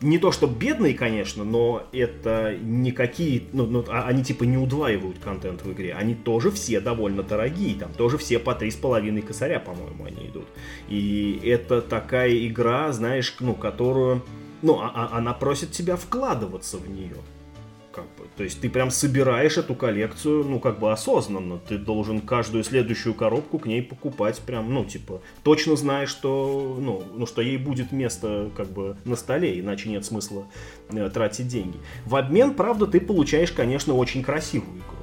[0.00, 5.18] не то что бедные, конечно, но это никакие, ну, ну, а, они типа не удваивают
[5.18, 9.20] контент в игре, они тоже все довольно дорогие, там тоже все по три с половиной
[9.20, 10.46] косаря, по-моему, они идут.
[10.88, 14.22] И это такая игра, знаешь, ну, которую,
[14.62, 17.16] ну, а, а, она просит тебя вкладываться в нее.
[18.40, 21.58] То есть ты прям собираешь эту коллекцию, ну, как бы осознанно.
[21.58, 27.02] Ты должен каждую следующую коробку к ней покупать прям, ну, типа, точно знаешь, что, ну,
[27.14, 30.46] ну что ей будет место, как бы, на столе, иначе нет смысла
[30.88, 31.76] э, тратить деньги.
[32.06, 34.96] В обмен, правда, ты получаешь, конечно, очень красивую игру.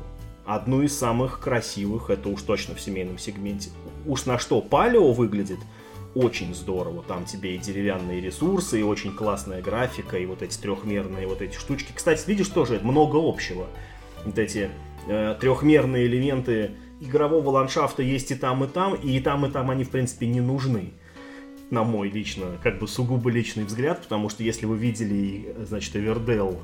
[0.48, 3.70] Одну из самых красивых, это уж точно в семейном сегменте.
[4.08, 5.60] Уж на что палео выглядит–
[6.18, 7.03] очень здорово.
[7.03, 11.55] Там тебе и деревянные ресурсы, и очень классная графика, и вот эти трехмерные вот эти
[11.55, 11.91] штучки.
[11.93, 13.68] Кстати, видишь, тоже много общего.
[14.26, 14.70] Вот эти
[15.07, 19.84] э, трехмерные элементы игрового ландшафта есть и там, и там, и, там, и там они,
[19.84, 20.93] в принципе, не нужны.
[21.70, 26.61] На мой лично, как бы сугубо личный взгляд, потому что если вы видели, значит, Эвердел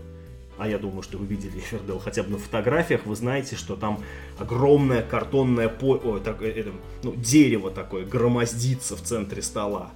[0.57, 4.01] а я думаю, что вы видели Эфердел хотя бы на фотографиях, вы знаете, что там
[4.37, 5.95] огромное картонное по...
[5.95, 6.71] Ой, так, э, это,
[7.03, 9.91] ну, дерево такое громоздится в центре стола,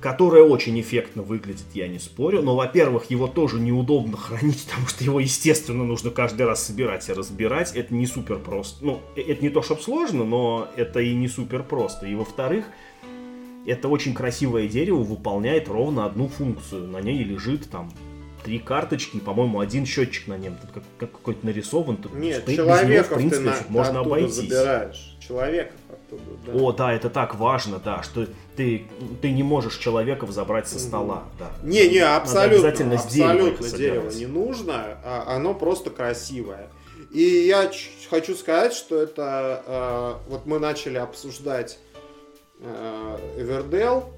[0.00, 5.04] которое очень эффектно выглядит, я не спорю, но, во-первых, его тоже неудобно хранить, потому что
[5.04, 9.42] его, естественно, нужно каждый раз собирать и разбирать, это не супер просто, ну, э, это
[9.42, 12.66] не то, чтобы сложно, но это и не супер просто, и, во-вторых,
[13.66, 16.86] это очень красивое дерево выполняет ровно одну функцию.
[16.86, 17.90] На ней лежит там
[18.46, 21.96] три карточки, по-моему, один счетчик на нем, тут как, как какой-то нарисован.
[21.96, 24.34] Тут Нет, человеков него, в принципе, ты на, можно обойтись.
[24.34, 25.16] забираешь.
[25.18, 26.52] Человеков оттуда, да.
[26.52, 28.86] О, да, это так важно, да, что ты,
[29.20, 31.50] ты не можешь человеков забрать со стола, да.
[31.64, 36.68] Не, не, абсолютно, обязательно абсолютно дерево не нужно, а оно просто красивое.
[37.10, 37.68] И я
[38.08, 41.80] хочу сказать, что это, э, вот мы начали обсуждать
[42.60, 44.12] э, Эвердел,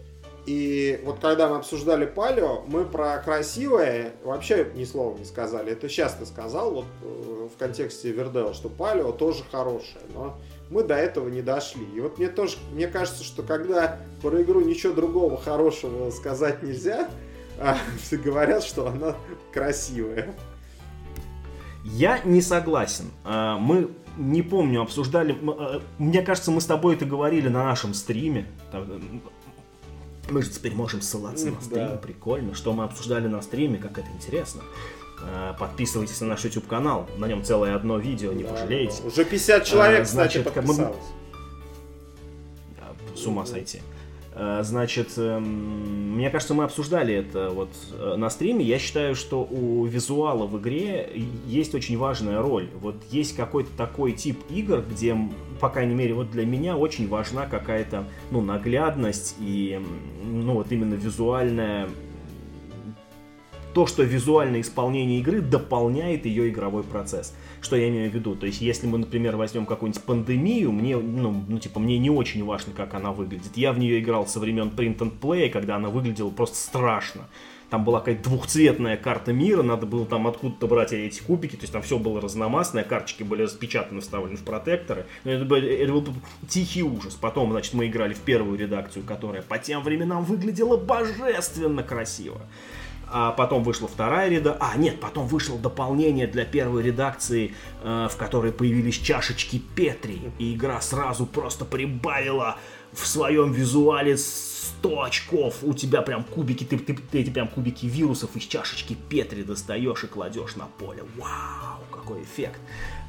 [0.49, 5.73] и вот когда мы обсуждали палео, мы про красивое вообще ни слова не сказали.
[5.73, 10.39] Это сейчас ты сказал вот э, в контексте Вердела, что палео тоже хорошее, но
[10.71, 11.85] мы до этого не дошли.
[11.95, 17.11] И вот мне тоже, мне кажется, что когда про игру ничего другого хорошего сказать нельзя,
[17.61, 19.17] а все говорят, что она
[19.53, 20.35] красивая.
[21.85, 23.11] Я не согласен.
[23.23, 25.37] А, мы не помню, обсуждали.
[25.47, 28.47] А, мне кажется, мы с тобой это говорили на нашем стриме.
[30.31, 31.97] Мы же теперь можем ссылаться на стрим, да.
[31.97, 32.55] прикольно.
[32.55, 34.63] Что мы обсуждали на стриме, как это интересно.
[35.23, 39.03] А, подписывайтесь на наш YouTube канал, на нем целое одно видео, не да, пожалеете.
[39.05, 40.97] Уже 50 человек, а, значит, подписалось.
[42.79, 43.17] Мы...
[43.17, 43.81] С ума сойти.
[44.39, 48.65] Э, значит, эм, мне кажется, мы обсуждали это вот э, на стриме.
[48.65, 51.11] Я считаю, что у визуала в игре
[51.45, 52.69] есть очень важная роль.
[52.81, 55.17] Вот есть какой-то такой тип игр, где,
[55.61, 59.81] по крайней мере, вот для меня очень важна какая-то, ну, наглядность и,
[60.23, 61.89] ну, вот именно визуальная
[63.75, 67.35] то, что визуальное исполнение игры дополняет ее игровой процесс.
[67.61, 68.35] Что я имею в виду?
[68.35, 72.45] То есть, если мы, например, возьмем какую-нибудь пандемию, мне, ну, ну, типа, мне не очень
[72.45, 73.57] важно, как она выглядит.
[73.57, 77.29] Я в нее играл со времен Print and Play, когда она выглядела просто страшно.
[77.71, 81.73] Там была какая-то двухцветная карта мира, надо было там откуда-то брать эти кубики, то есть
[81.73, 85.05] там все было разномастное, карточки были распечатаны, вставлены в протекторы.
[85.25, 86.07] Это это был
[86.49, 87.15] тихий ужас.
[87.15, 92.41] Потом, значит, мы играли в первую редакцию, которая по тем временам выглядела божественно красиво
[93.11, 94.59] а потом вышла вторая редакция.
[94.61, 100.55] А, нет, потом вышло дополнение для первой редакции, э, в которой появились чашечки Петри, и
[100.55, 102.57] игра сразу просто прибавила
[102.93, 105.57] в своем визуале 100 очков.
[105.63, 110.05] У тебя прям кубики, ты, ты, ты эти прям кубики вирусов из чашечки Петри достаешь
[110.05, 111.05] и кладешь на поле.
[111.17, 112.61] Вау, какой эффект.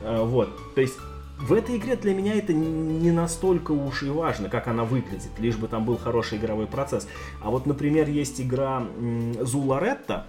[0.02, 0.96] Э, вот, то есть
[1.42, 5.56] в этой игре для меня это не настолько уж и важно, как она выглядит, лишь
[5.56, 7.08] бы там был хороший игровой процесс.
[7.42, 8.84] А вот, например, есть игра
[9.42, 10.28] Зуларетта,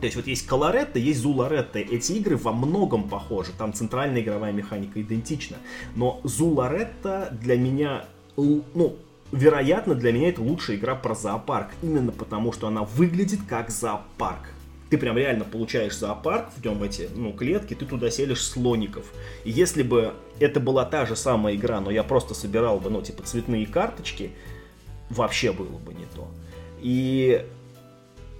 [0.00, 1.78] то есть вот есть Колоретта, есть Зуларетта.
[1.78, 3.52] Эти игры во многом похожи.
[3.56, 5.56] Там центральная игровая механика идентична.
[5.94, 8.04] Но Зуларетта для меня,
[8.36, 8.96] ну,
[9.32, 11.70] вероятно, для меня это лучшая игра про зоопарк.
[11.80, 14.50] Именно потому, что она выглядит как зоопарк
[14.90, 19.12] ты прям реально получаешь зоопарк, в нем эти, ну, клетки, ты туда селишь слоников.
[19.44, 23.02] И если бы это была та же самая игра, но я просто собирал бы, ну,
[23.02, 24.32] типа, цветные карточки,
[25.10, 26.28] вообще было бы не то.
[26.80, 27.46] И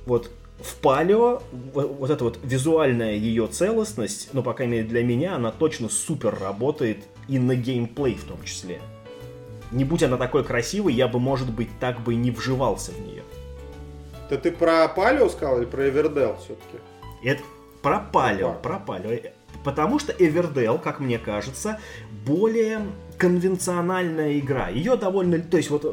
[0.07, 0.31] вот
[0.61, 1.43] в палео
[1.73, 6.37] вот эта вот визуальная ее целостность, ну, по крайней мере, для меня, она точно супер
[6.39, 8.81] работает и на геймплей в том числе.
[9.73, 13.01] Не будь она такой красивой, я бы, может быть, так бы и не вживался в
[13.01, 13.14] нее.
[14.27, 16.79] Это ты про Палео сказал или про Эвердел все-таки?
[17.23, 17.43] Это
[17.83, 19.31] про Палео, про Палео.
[19.63, 21.79] Потому что Эвердел, как мне кажется,
[22.27, 22.81] более
[23.19, 24.69] конвенциональная игра.
[24.69, 25.39] Ее довольно...
[25.39, 25.85] То есть вот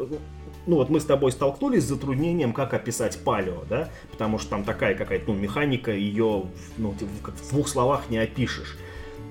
[0.68, 4.64] ну вот мы с тобой столкнулись с затруднением, как описать палео, да, потому что там
[4.64, 6.46] такая какая-то, ну, механика, ее,
[6.78, 8.78] ну, в двух словах не опишешь.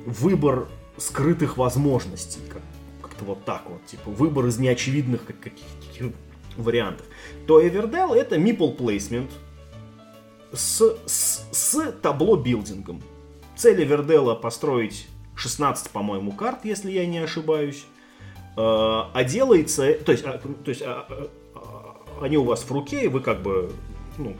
[0.06, 2.62] Выбор скрытых возможностей, как,
[3.00, 6.12] как-то вот так вот, типа, выбор из неочевидных каких-то
[6.56, 7.06] вариантов,
[7.50, 9.28] то Everdell это meeple placement
[10.52, 13.02] с, с, с табло билдингом.
[13.56, 17.86] Цель Эверделла построить 16, по-моему, карт, если я не ошибаюсь.
[18.56, 21.08] Э, а делается, то есть, а, то есть а,
[21.56, 23.72] а, они у вас в руке, и вы как бы
[24.16, 24.36] ну,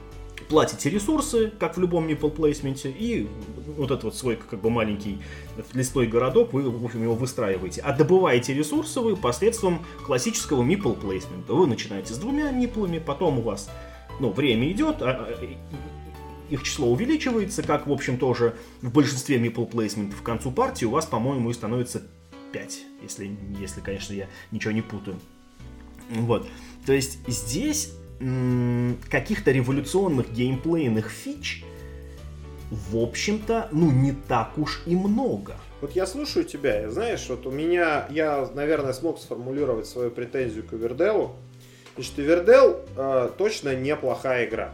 [0.48, 3.28] платите ресурсы, как в любом meeple плейсменте, и
[3.76, 5.18] вот этот вот свой как бы маленький
[5.72, 7.80] лесной городок вы, в общем, его выстраиваете.
[7.82, 11.54] А добываете ресурсы вы посредством классического meeple плейсмента.
[11.54, 13.70] Вы начинаете с двумя миплами, потом у вас
[14.18, 15.48] ну, время идет, а, а,
[16.50, 20.90] их число увеличивается, как, в общем, тоже в большинстве meeple плейсментов к концу партии у
[20.90, 22.02] вас, по-моему, и становится
[22.52, 25.18] 5, если, если, конечно, я ничего не путаю.
[26.11, 26.46] Вот.
[26.86, 27.92] То есть здесь
[29.08, 31.64] каких-то революционных геймплейных фич,
[32.71, 35.57] в общем-то, ну, не так уж и много.
[35.81, 40.64] Вот я слушаю тебя, и знаешь, вот у меня, я, наверное, смог сформулировать свою претензию
[40.64, 41.37] к Эверделу.
[41.95, 44.73] Значит, Эвердел э, точно неплохая игра.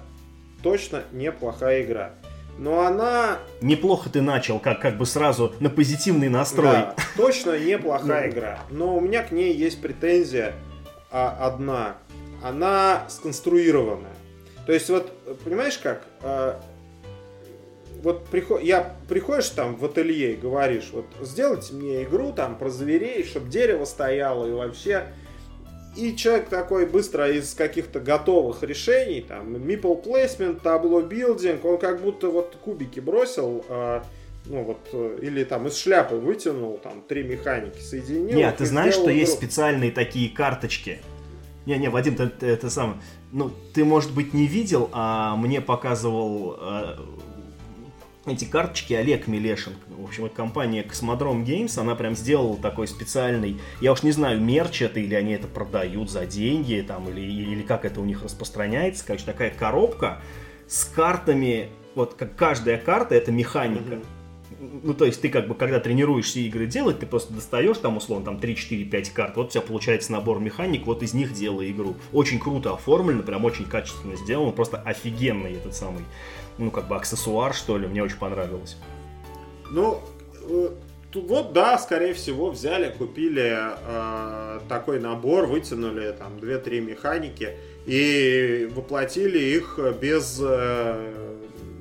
[0.63, 2.13] Точно неплохая игра.
[2.59, 3.39] Но она...
[3.61, 6.73] Неплохо ты начал, как, как бы сразу на позитивный настрой.
[6.73, 8.61] Да, точно неплохая игра.
[8.71, 10.55] Но у меня к ней есть претензия
[11.11, 11.97] а, одна
[12.43, 14.15] она сконструированная.
[14.67, 15.13] То есть вот,
[15.45, 16.61] понимаешь как, а,
[18.03, 22.71] вот приход, я приходишь там в ателье и говоришь, вот сделайте мне игру там про
[22.71, 25.05] зверей, чтобы дерево стояло и вообще...
[25.97, 32.03] И человек такой быстро из каких-то готовых решений, там, meeple placement, табло building, он как
[32.03, 34.05] будто вот кубики бросил, а,
[34.45, 38.37] ну вот, или там из шляпы вытянул, там, три механики соединил.
[38.37, 39.15] Нет, ты знаешь, что игру.
[39.15, 41.01] есть специальные такие карточки,
[41.67, 43.03] не-не, Вадим, ты, ты это сам.
[43.33, 46.97] Ну, ты, может быть, не видел, а мне показывал э,
[48.27, 49.74] эти карточки Олег Милешин.
[49.89, 54.83] В общем, компания Космодром Games, она прям сделала такой специальный, я уж не знаю, мерч
[54.83, 59.05] это или они это продают за деньги, там, или, или как это у них распространяется.
[59.07, 60.20] Короче, такая коробка
[60.66, 63.95] с картами, вот как каждая карта это механика.
[63.95, 64.81] Mm-hmm.
[64.83, 68.24] ну, то есть ты как бы, когда тренируешься игры делать, ты просто достаешь там, условно,
[68.24, 71.70] там 3, 4, 5 карт, вот у тебя получается набор механик, вот из них делай
[71.70, 71.97] игру.
[72.12, 76.03] Очень круто оформлено, прям очень качественно сделано, просто офигенный этот самый,
[76.59, 78.77] ну, как бы аксессуар, что ли, мне очень понравилось.
[79.71, 80.01] Ну,
[80.49, 80.71] э,
[81.15, 89.39] вот, да, скорее всего, взяли, купили э, такой набор, вытянули там 2-3 механики и воплотили
[89.39, 91.37] их без э,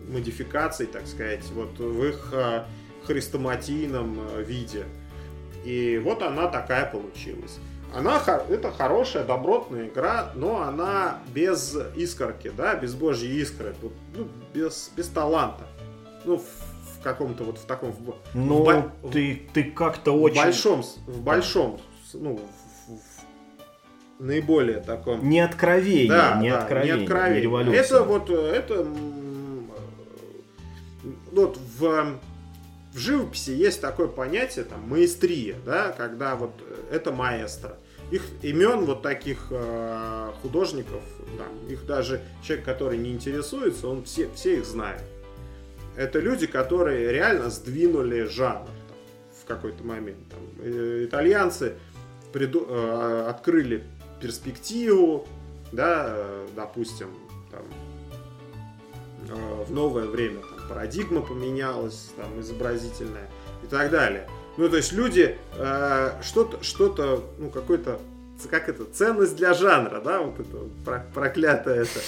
[0.10, 2.64] модификаций, так сказать, вот в их э,
[3.06, 4.86] хрестоматийном э, виде.
[5.64, 7.60] И вот она такая получилась.
[7.94, 13.76] Она это хорошая, добротная игра, но она без искорки, да, без божьей искры,
[14.16, 15.64] ну, без, без таланта.
[16.26, 17.96] Ну, в каком-то вот в таком...
[18.34, 20.42] Ну, в, ты, ты как-то очень...
[20.42, 21.80] В большом, в большом,
[22.14, 25.28] ну, в, в наиболее таком...
[25.28, 27.66] Не откровение, да, не да, откровение, не откровение.
[27.72, 28.88] Не это вот, это
[31.32, 32.18] вот в,
[32.94, 36.52] в живописи есть такое понятие, там, маэстрия, да, когда вот
[36.92, 37.78] это маэстро.
[38.12, 41.04] Их имен вот таких э, художников,
[41.38, 45.02] там, их даже человек, который не интересуется, он все, все их знает.
[45.96, 48.98] Это люди, которые реально сдвинули жанр там,
[49.42, 50.20] в какой-то момент.
[50.30, 51.76] Там, э, итальянцы
[52.32, 53.84] приду, э, открыли
[54.22, 55.28] перспективу,
[55.72, 57.10] да, э, допустим,
[57.52, 57.64] там,
[59.30, 63.30] э, в новое время там, парадигма поменялась, там, изобразительная
[63.64, 64.28] и так далее.
[64.58, 68.00] Ну, то есть люди э, что-то, что-то, ну, какой-то,
[68.50, 72.00] как это, ценность для жанра, да, вот это проклятое это.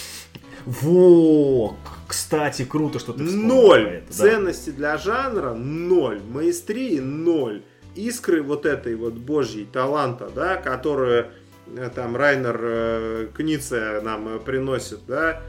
[0.65, 1.77] Во,
[2.07, 4.75] кстати, круто, что ты Ноль это, ценности да.
[4.75, 6.21] для жанра, ноль.
[6.29, 7.63] Маэстрии ноль.
[7.95, 11.27] Искры вот этой вот божьей таланта, да, которую
[11.75, 15.41] э, там Райнер э, Книце нам э, приносит, да,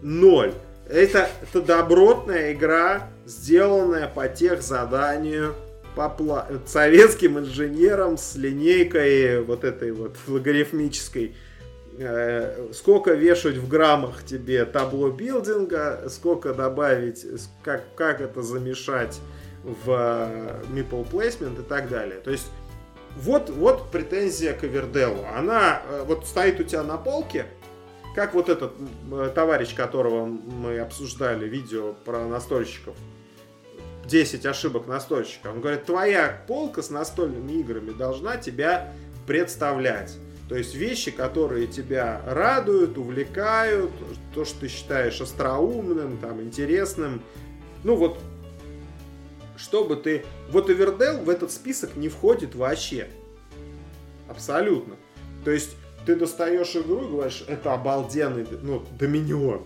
[0.00, 0.52] ноль.
[0.88, 5.54] Это, это добротная игра, сделанная по тех заданию
[5.94, 6.48] по пла...
[6.66, 11.34] советским инженерам с линейкой вот этой вот логарифмической.
[11.98, 17.26] Э, сколько вешать в граммах тебе табло билдинга, сколько добавить,
[17.62, 19.20] как, как это замешать
[19.62, 19.90] в
[20.72, 22.20] Meeple Placement и так далее.
[22.20, 22.46] То есть
[23.16, 25.26] вот, вот претензия к Эверделу.
[25.36, 27.46] Она э, вот стоит у тебя на полке,
[28.14, 28.72] как вот этот
[29.34, 32.94] товарищ, которого мы обсуждали видео про настольщиков,
[34.06, 35.48] 10 ошибок настольщика.
[35.48, 38.92] Он говорит, твоя полка с настольными играми должна тебя
[39.26, 40.16] представлять.
[40.48, 43.90] То есть вещи, которые тебя радуют, увлекают,
[44.34, 47.22] то, что ты считаешь остроумным, там, интересным.
[47.84, 48.18] Ну вот,
[49.56, 50.24] чтобы ты...
[50.50, 53.08] Вот Эвердел в этот список не входит вообще.
[54.28, 54.96] Абсолютно.
[55.44, 59.62] То есть ты достаешь игру и говоришь, это обалденный, ну, Доминион.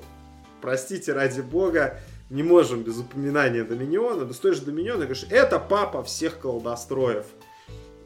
[0.60, 1.98] Простите, ради бога,
[2.30, 4.24] не можем без упоминания Доминиона.
[4.24, 7.26] Достаешь Доминион и говоришь, это папа всех колдостроев.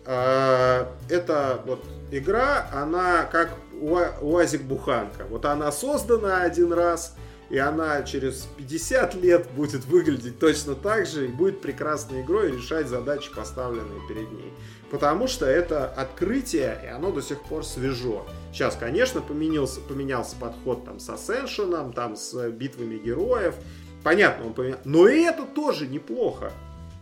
[0.06, 5.24] А, это вот игра, она как УАЗик Буханка.
[5.28, 7.16] Вот она создана один раз,
[7.48, 12.88] и она через 50 лет будет выглядеть точно так же и будет прекрасной игрой решать
[12.88, 14.52] задачи, поставленные перед ней
[14.90, 18.26] потому что это открытие, и оно до сих пор свежо.
[18.52, 23.54] Сейчас, конечно, поменялся, поменялся подход там с Ascension, там с битвами героев.
[24.03, 24.78] Понятно, он поменял.
[24.84, 26.53] Но и это тоже неплохо.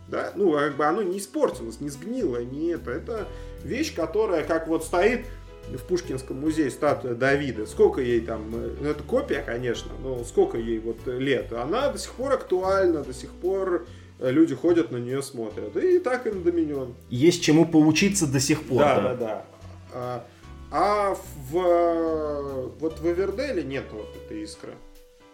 [0.07, 0.31] Да?
[0.35, 2.91] Ну, как бы оно не испортилось, не сгнило, не это.
[2.91, 3.27] Это
[3.63, 5.25] вещь, которая как вот стоит
[5.67, 7.67] в Пушкинском музее статуя Давида.
[7.67, 11.53] Сколько ей там, э, ну это копия, конечно, но сколько ей вот лет.
[11.53, 13.85] Она до сих пор актуальна, до сих пор
[14.19, 15.75] люди ходят на нее, смотрят.
[15.77, 16.95] И так и на Доминион.
[17.09, 18.79] Есть чему поучиться до сих пор.
[18.79, 19.45] Да, да, да.
[19.93, 20.25] А,
[20.71, 21.15] а
[21.51, 24.73] в, вот в Эверделе нет вот этой искры.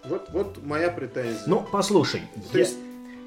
[0.07, 1.43] Вот, вот моя претензия.
[1.47, 2.21] Ну, послушай.
[2.51, 2.63] То я...
[2.63, 2.77] есть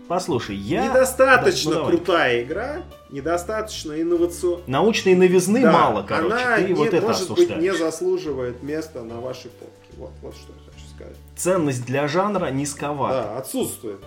[0.09, 0.89] Послушай, я...
[0.89, 4.65] Недостаточно да, ну, крутая игра, недостаточно инновационная.
[4.67, 6.35] Научной новизны да, мало, короче.
[6.35, 7.51] Она, Ты не, вот это может осуждаешь.
[7.51, 9.75] быть, не заслуживает места на вашей полке.
[9.99, 11.17] Вот, вот что я хочу сказать.
[11.37, 13.29] Ценность для жанра низковата.
[13.29, 14.01] Да, отсутствует.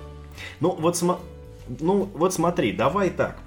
[0.60, 1.20] Ну, вот см
[1.80, 3.38] ну, вот смотри, давай так.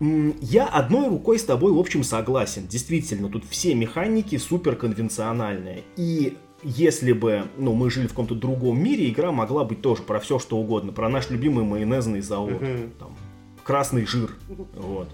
[0.00, 2.68] Я одной рукой с тобой, в общем, согласен.
[2.68, 5.82] Действительно, тут все механики супер конвенциональные.
[5.96, 10.20] И если бы ну, мы жили в каком-то другом мире, игра могла быть тоже про
[10.20, 10.92] все, что угодно.
[10.92, 12.62] Про наш любимый майонезный завод.
[12.62, 12.90] Uh-huh.
[12.98, 13.16] Там,
[13.64, 14.30] красный жир.
[14.74, 15.08] Вот.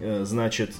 [0.00, 0.74] Э, значит,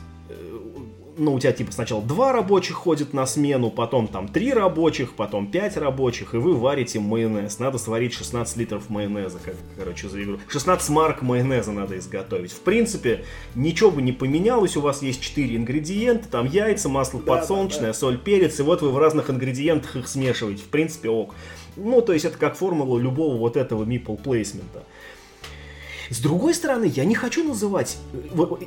[1.20, 5.50] ну, у тебя типа сначала два рабочих ходят на смену, потом там три рабочих, потом
[5.50, 7.58] пять рабочих, и вы варите майонез.
[7.58, 10.38] Надо сварить 16 литров майонеза, как, короче, за игру.
[10.48, 12.52] 16 марк майонеза надо изготовить.
[12.52, 13.24] В принципе,
[13.54, 17.86] ничего бы не поменялось, у вас есть 4 ингредиента, там яйца, масло да, подсолнечное, да,
[17.88, 17.94] да.
[17.94, 20.62] соль, перец, и вот вы в разных ингредиентах их смешиваете.
[20.62, 21.34] В принципе, ок.
[21.76, 24.84] Ну, то есть это как формула любого вот этого meeple плейсмента.
[26.10, 27.98] С другой стороны, я не хочу называть,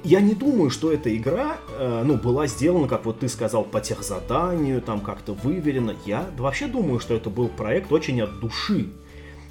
[0.05, 3.81] я не думаю, что эта игра, э, ну, была сделана, как вот ты сказал, по
[3.81, 5.93] техзаданию, там как-то выверено.
[6.05, 8.87] Я вообще думаю, что это был проект очень от души.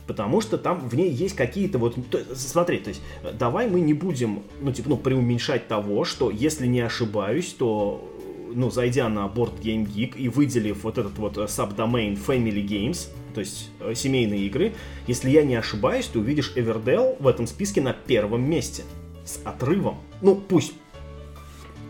[0.07, 1.95] Потому что там в ней есть какие-то вот...
[2.11, 3.03] То, смотри, то есть,
[3.38, 8.09] давай мы не будем, ну, типа, ну, преуменьшать того, что, если не ошибаюсь, то
[8.55, 13.41] ну, зайдя на борт Game Geek и выделив вот этот вот сабдомейн Family Games, то
[13.41, 14.74] есть э, семейные игры,
[15.07, 18.85] если я не ошибаюсь, ты увидишь Everdell в этом списке на первом месте.
[19.24, 19.99] С отрывом.
[20.20, 20.72] Ну, пусть,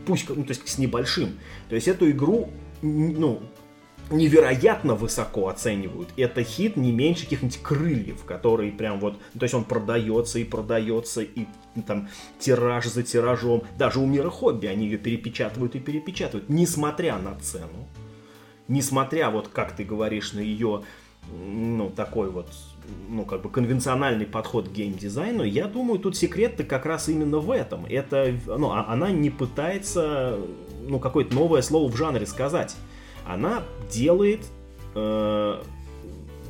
[0.04, 1.38] пусть, ну, то есть с небольшим.
[1.68, 2.50] То есть эту игру,
[2.82, 3.40] ну,
[4.10, 6.10] невероятно высоко оценивают.
[6.16, 11.22] Это хит не меньше каких-нибудь крыльев, которые прям вот, то есть он продается и продается,
[11.22, 11.46] и
[11.86, 13.62] там тираж за тиражом.
[13.78, 17.88] Даже у мира хобби они ее перепечатывают и перепечатывают, несмотря на цену.
[18.68, 20.82] Несмотря, вот как ты говоришь, на ее
[21.30, 22.48] ну, такой вот,
[23.08, 27.50] ну, как бы конвенциональный подход к геймдизайну, я думаю, тут секрет-то как раз именно в
[27.50, 27.86] этом.
[27.86, 30.38] Это, ну, а, она не пытается,
[30.86, 32.74] ну, какое-то новое слово в жанре сказать.
[33.26, 34.40] Она делает,
[34.94, 35.62] э,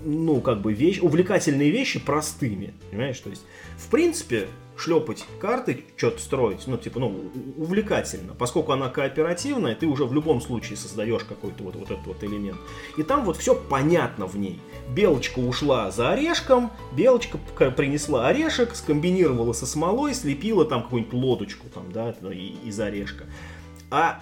[0.04, 3.18] ну, как бы, вещь, увлекательные вещи простыми, понимаешь?
[3.20, 3.42] То есть,
[3.76, 4.48] в принципе,
[4.82, 8.34] шлепать карты, что-то строить, ну, типа, ну, увлекательно.
[8.34, 12.58] Поскольку она кооперативная, ты уже в любом случае создаешь какой-то вот, вот этот вот элемент.
[12.96, 14.60] И там вот все понятно в ней.
[14.88, 17.38] Белочка ушла за орешком, Белочка
[17.70, 23.26] принесла орешек, скомбинировала со смолой, слепила там какую-нибудь лодочку там, да, ну, из орешка.
[23.90, 24.20] А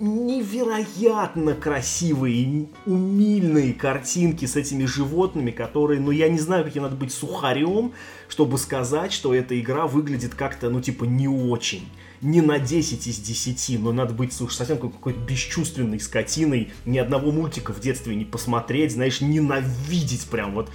[0.00, 7.12] невероятно красивые, умильные картинки с этими животными, которые, ну, я не знаю, каким надо быть
[7.12, 7.92] сухарем,
[8.28, 11.86] чтобы сказать, что эта игра выглядит как-то, ну, типа, не очень.
[12.22, 17.30] Не на 10 из 10, но надо быть, слушай, совсем какой-то бесчувственной скотиной, ни одного
[17.30, 20.70] мультика в детстве не посмотреть, знаешь, ненавидеть прям вот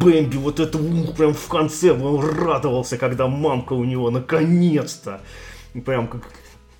[0.00, 0.78] Бэмби вот это
[1.16, 5.20] прям в конце, он радовался, когда мамка у него наконец-то
[5.84, 6.22] прям как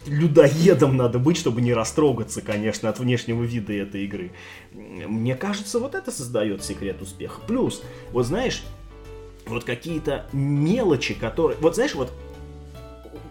[0.07, 4.33] людоедом надо быть, чтобы не растрогаться, конечно, от внешнего вида этой игры.
[4.73, 7.41] Мне кажется, вот это создает секрет успеха.
[7.47, 7.83] Плюс,
[8.13, 8.63] вот знаешь,
[9.47, 11.59] вот какие-то мелочи, которые...
[11.61, 12.13] Вот знаешь, вот,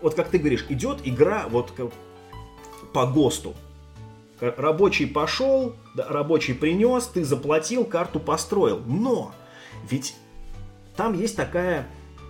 [0.01, 1.91] вот как ты говоришь, идет игра вот как
[2.93, 3.53] по ГОСТу.
[4.39, 8.81] Рабочий пошел, рабочий принес, ты заплатил, карту построил.
[8.85, 9.33] Но
[9.89, 10.15] ведь
[10.95, 11.87] там есть такая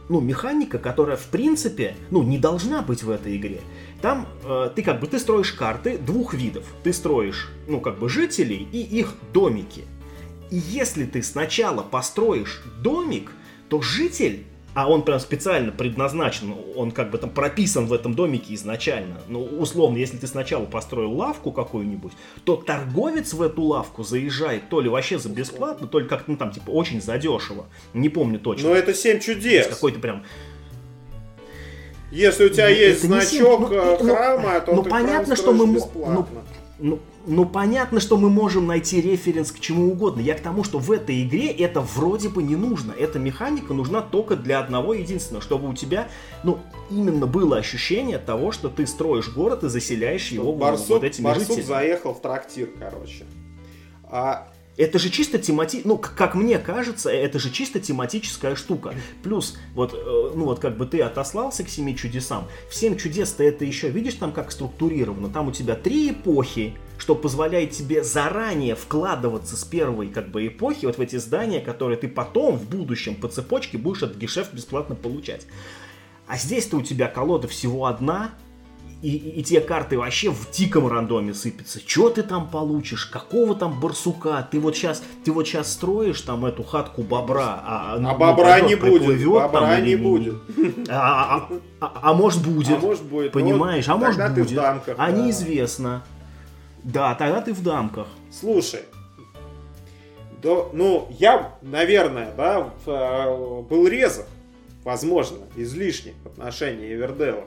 [0.10, 3.60] ну, механика, которая, в принципе, ну, не должна быть в этой игре.
[4.02, 6.66] Там э, ты как бы ты строишь карты двух видов.
[6.84, 9.86] Ты строишь, ну, как бы жителей и их домики.
[10.50, 13.32] И если ты сначала построишь домик,
[13.70, 14.46] то житель
[14.78, 19.16] а он прям специально предназначен, он как бы там прописан в этом домике изначально.
[19.28, 22.12] Ну, условно, если ты сначала построил лавку какую-нибудь,
[22.44, 26.38] то торговец в эту лавку заезжает то ли вообще за бесплатно, то ли как-то, ну,
[26.38, 27.66] там, типа, очень задешево.
[27.96, 28.70] Не помню точно.
[28.70, 29.66] Но это семь чудес.
[29.66, 30.24] Какой-то прям...
[32.12, 35.52] Если у тебя ну, есть значок 7, ну, храма, ну, то ну, ты понятно, что
[35.54, 36.26] мы, бесплатно.
[36.30, 36.40] Ну,
[36.80, 40.22] ну, ну, понятно, что мы можем найти референс к чему угодно.
[40.22, 42.94] Я к тому, что в этой игре это вроде бы не нужно.
[42.98, 46.08] Эта механика нужна только для одного единственного, чтобы у тебя,
[46.44, 51.26] ну, именно было ощущение того, что ты строишь город и заселяешь его барсук, вот этими
[51.26, 51.68] барсук жителями.
[51.68, 53.26] заехал в трактир, короче.
[54.04, 54.48] А
[54.78, 55.82] это же чисто темати...
[55.84, 58.94] Ну, как мне кажется, это же чисто тематическая штука.
[59.24, 62.48] Плюс, вот, э, ну вот как бы ты отослался к семи чудесам.
[62.70, 65.30] В семь чудес ты это еще видишь там как структурировано.
[65.30, 70.86] Там у тебя три эпохи, что позволяет тебе заранее вкладываться с первой как бы эпохи
[70.86, 74.94] вот в эти здания, которые ты потом в будущем по цепочке будешь от гешефт бесплатно
[74.96, 75.48] получать.
[76.28, 78.32] А здесь-то у тебя колода всего одна,
[79.02, 81.80] и, и, и те карты вообще в диком рандоме сыпятся.
[81.86, 83.06] Что ты там получишь?
[83.06, 84.48] Какого там барсука?
[84.50, 88.62] Ты вот сейчас, ты вот сейчас строишь там эту хатку бобра, а, а ну, бобра
[88.62, 89.24] не будет.
[89.26, 90.36] Бобра там, не будет.
[90.90, 91.50] А, а,
[91.82, 92.78] а, а может будет.
[92.78, 93.34] А может будет.
[93.34, 93.88] Ну Понимаешь?
[93.88, 94.54] Ну, а может будет.
[94.54, 95.18] Дамках, а да.
[95.18, 96.04] неизвестно.
[96.84, 98.08] Да, тогда ты в дамках.
[98.32, 98.82] Слушай,
[100.42, 104.26] да, ну, я, наверное, да, э, был резок,
[104.84, 107.44] возможно, излишне в отношении Эвердела.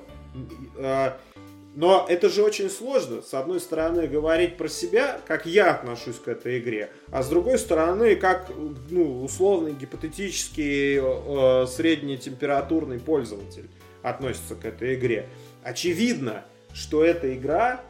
[1.70, 6.16] Э, но это же очень сложно, с одной стороны, говорить про себя, как я отношусь
[6.16, 8.50] к этой игре, а с другой стороны, как
[8.90, 13.68] ну, условный гипотетический э, среднетемпературный пользователь
[14.02, 15.26] относится к этой игре.
[15.62, 17.80] Очевидно, что эта игра...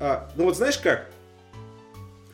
[0.00, 1.10] Э, ну вот знаешь как?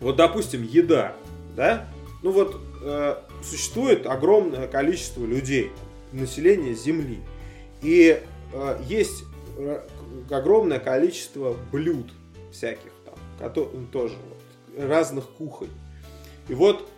[0.01, 1.15] Вот, допустим, еда,
[1.57, 1.89] да?
[2.23, 5.71] Ну вот э, существует огромное количество людей,
[6.13, 7.21] населения Земли.
[7.83, 8.21] И
[8.53, 9.25] э, есть
[9.57, 9.81] э,
[10.31, 12.11] огромное количество блюд
[12.51, 15.71] всяких там, которые, тоже вот, разных кухонь.
[16.49, 16.89] И вот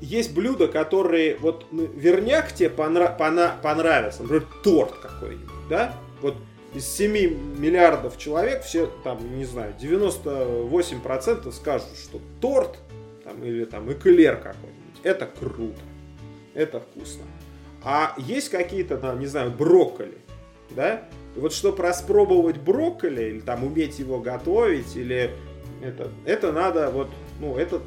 [0.00, 5.94] есть блюда, которые вот ну, верняк тебе понра- пона- понравится, например, торт какой-нибудь, да?
[6.22, 6.36] Вот
[6.74, 12.78] из 7 миллиардов человек все, там, не знаю, 98% скажут, что торт
[13.24, 15.80] там, или там эклер какой-нибудь, это круто,
[16.54, 17.24] это вкусно.
[17.82, 20.18] А есть какие-то, там, не знаю, брокколи,
[20.70, 21.08] да?
[21.38, 25.30] Вот чтобы распробовать брокколи, или там уметь его готовить, или
[25.82, 27.08] это, это надо вот,
[27.40, 27.80] ну, это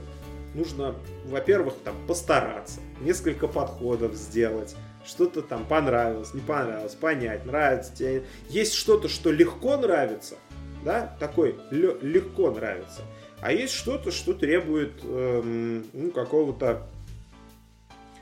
[0.54, 0.96] нужно,
[1.26, 4.76] во-первых, там постараться, несколько подходов сделать,
[5.06, 8.24] что-то там понравилось, не понравилось, понять, нравится тебе.
[8.50, 10.36] Есть что-то, что легко нравится,
[10.84, 13.02] да, такой легко нравится,
[13.42, 16.88] а есть что-то, что требует эм, ну, какого-то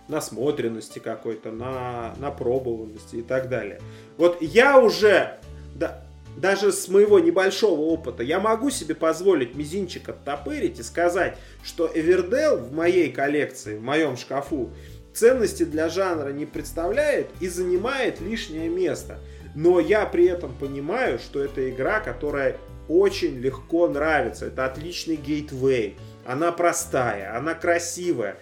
[0.09, 3.79] насмотренности какой-то, на, напробованности и так далее.
[4.17, 5.39] Вот я уже,
[5.75, 6.03] да,
[6.37, 12.57] даже с моего небольшого опыта, я могу себе позволить мизинчик оттопырить и сказать, что Эвердел
[12.57, 14.69] в моей коллекции, в моем шкафу,
[15.13, 19.19] ценности для жанра не представляет и занимает лишнее место.
[19.55, 22.57] Но я при этом понимаю, что это игра, которая
[22.87, 24.45] очень легко нравится.
[24.45, 25.97] Это отличный гейтвей.
[26.25, 28.37] Она простая, она красивая.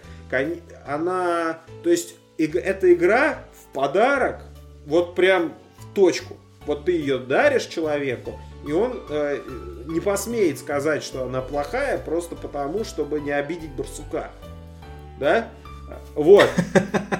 [0.86, 4.42] Она, то есть, эта игра в подарок,
[4.86, 6.36] вот прям в точку.
[6.66, 9.40] Вот ты ее даришь человеку, и он э,
[9.86, 14.30] не посмеет сказать, что она плохая, просто потому, чтобы не обидеть барсука.
[15.18, 15.48] Да?
[16.14, 16.48] Вот.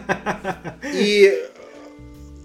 [0.95, 1.49] И,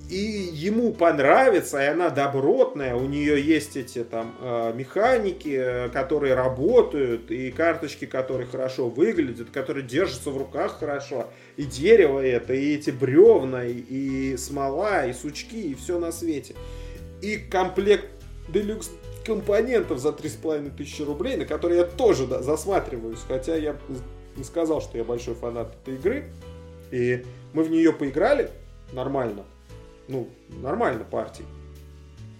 [0.09, 7.31] и ему понравится, и она добротная, у нее есть эти там э, механики, которые работают,
[7.31, 12.91] и карточки, которые хорошо выглядят, которые держатся в руках хорошо, и дерево это, и эти
[12.91, 16.53] бревна, и, и смола, и сучки, и все на свете.
[17.21, 18.07] И комплект
[18.49, 18.91] делюкс
[19.25, 23.77] компонентов за 3,5 тысячи рублей, на которые я тоже да, засматриваюсь, хотя я
[24.35, 26.25] не сказал, что я большой фанат этой игры.
[26.91, 27.23] И
[27.53, 28.51] мы в нее поиграли
[28.91, 29.45] нормально.
[30.07, 30.29] Ну,
[30.61, 31.45] нормально партий.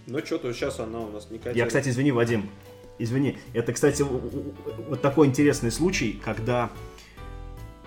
[0.07, 1.55] Но что-то сейчас она у нас не катит.
[1.55, 2.49] Я, кстати, извини, Вадим.
[2.99, 3.38] Извини.
[3.53, 6.70] Это, кстати, вот такой интересный случай, когда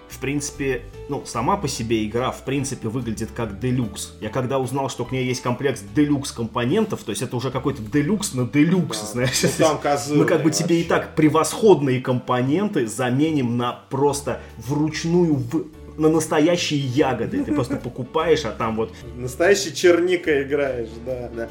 [0.09, 4.15] в принципе, ну, сама по себе игра, в принципе, выглядит как делюкс.
[4.21, 7.83] Я когда узнал, что к ней есть комплекс делюкс компонентов, то есть это уже какой-то
[7.83, 9.07] делюкс на делюкс, да.
[9.07, 9.43] знаешь.
[9.43, 15.35] Ну, там козырные, Мы как бы тебе и так превосходные компоненты заменим на просто вручную
[15.35, 15.67] в
[15.97, 17.45] на настоящие ягоды.
[17.45, 18.93] Ты просто покупаешь, а там вот...
[19.17, 21.31] Настоящий черника играешь, да.
[21.35, 21.49] да.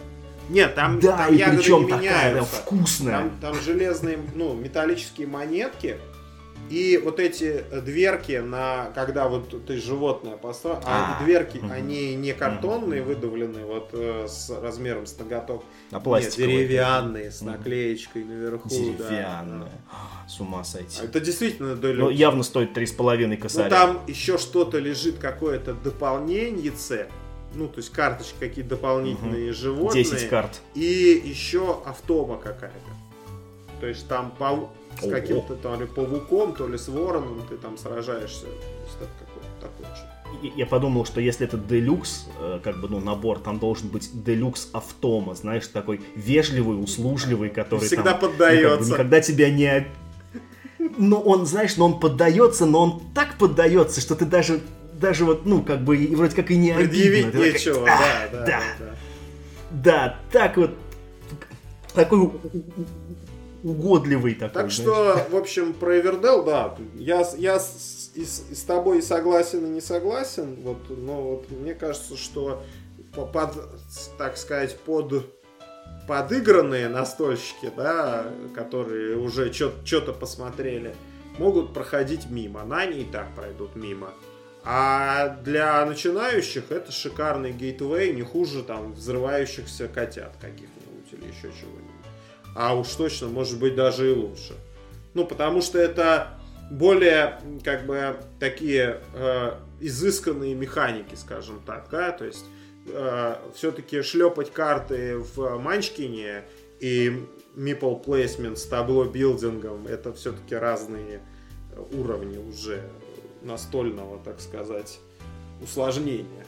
[0.49, 2.55] Нет, там, да, там и ягоды причем не такая меняются.
[2.55, 3.17] Да, вкусная.
[3.17, 5.97] Там, там железные, ну, металлические монетки,
[6.69, 11.67] и вот эти дверки, на, когда вот ты животное построил, а, а дверки, угу.
[11.71, 13.09] они не картонные, угу.
[13.09, 15.63] выдавленные, вот э, с размером с ноготок.
[15.91, 16.57] А пластиковые.
[16.57, 18.67] Нет, деревянные, с наклеечкой наверху.
[18.69, 19.69] Деревянные.
[19.69, 20.27] Да.
[20.27, 21.03] С ума сойти.
[21.03, 22.05] Это действительно долю.
[22.05, 23.65] Ну, явно стоит 3,5 косаря.
[23.65, 26.73] Ну, там еще что-то лежит, какое-то дополнение,
[27.53, 29.57] ну, то есть карточки какие-то дополнительные угу.
[29.57, 30.03] животные.
[30.03, 30.61] 10 карт.
[30.73, 32.79] И еще автома какая-то.
[33.79, 34.69] То есть там по
[35.01, 38.45] с каким-то то ли пауком, то ли с вороном ты там сражаешься.
[39.61, 40.15] Такой же.
[40.55, 44.69] Я подумал, что если это делюкс, э, как бы, ну, набор, там должен быть делюкс
[44.73, 48.69] автома, знаешь, такой вежливый, услужливый, который Всегда там, поддается.
[48.69, 49.87] Ну, как бы, никогда тебя не...
[50.97, 54.61] Ну, он, знаешь, но он поддается, но он так поддается, что ты даже,
[54.93, 57.39] даже вот, ну, как бы, вроде как и не Предъявить обидно.
[57.39, 58.95] нечего, такая, да, да, да, да.
[59.71, 60.71] Да, так вот,
[61.93, 62.31] такой
[63.65, 64.61] угодливый такой.
[64.61, 69.69] Так что, в общем, про Эвердел, да, я, я с, и, с тобой согласен и
[69.69, 72.63] не согласен, вот, но вот мне кажется, что
[73.15, 73.57] под,
[74.19, 75.25] так сказать, под
[76.07, 80.95] подыгранные настольщики, да, которые уже что-то посмотрели,
[81.39, 82.63] могут проходить мимо.
[82.63, 84.11] На они и так пройдут мимо.
[84.63, 91.84] А для начинающих это шикарный гейтвей, не хуже там взрывающихся котят каких-нибудь или еще чего-нибудь
[92.55, 94.53] а уж точно, может быть, даже и лучше.
[95.13, 96.29] Ну, потому что это
[96.71, 102.45] более, как бы, такие э, изысканные механики, скажем так, да, то есть
[102.87, 106.43] э, все-таки шлепать карты в Манчкине
[106.79, 107.23] и
[107.55, 111.21] Meeple Placement с табло билдингом, это все-таки разные
[111.93, 112.81] уровни уже
[113.41, 114.99] настольного, так сказать,
[115.61, 116.45] усложнения.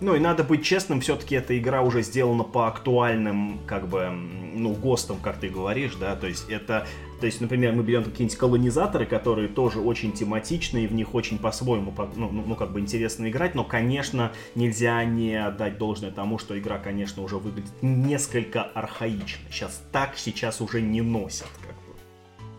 [0.00, 4.74] Ну и надо быть честным, все-таки эта игра уже сделана по актуальным, как бы, ну,
[4.74, 6.86] ГОСТам, как ты говоришь, да, то есть это,
[7.18, 11.38] то есть, например, мы берем какие-нибудь колонизаторы, которые тоже очень тематичны, и в них очень
[11.38, 16.38] по-своему, ну, ну, ну, как бы интересно играть, но, конечно, нельзя не отдать должное тому,
[16.38, 19.50] что игра, конечно, уже выглядит несколько архаично.
[19.50, 21.48] Сейчас так сейчас уже не носят.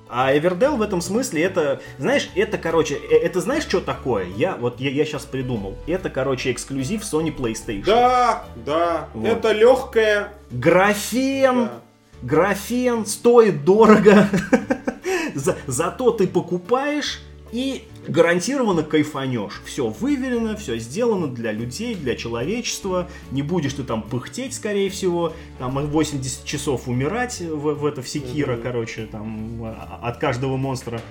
[0.09, 4.27] А Эвердел в этом смысле это, знаешь, это, короче, э, это знаешь, что такое?
[4.35, 5.75] Я вот я, я сейчас придумал.
[5.87, 7.85] Это, короче, эксклюзив Sony PlayStation.
[7.85, 9.09] Да, да.
[9.13, 9.27] Вот.
[9.27, 10.33] Это легкое.
[10.51, 11.65] Графен.
[11.65, 11.81] Да.
[12.21, 14.27] Графен стоит дорого.
[15.35, 17.21] За, зато ты покупаешь
[17.51, 19.61] и гарантированно кайфанешь.
[19.65, 23.07] Все выверено, все сделано для людей, для человечества.
[23.31, 28.09] Не будешь ты там пыхтеть, скорее всего, там 80 часов умирать в, в это в
[28.09, 28.61] секира, mm-hmm.
[28.61, 31.01] короче, там а, от каждого монстра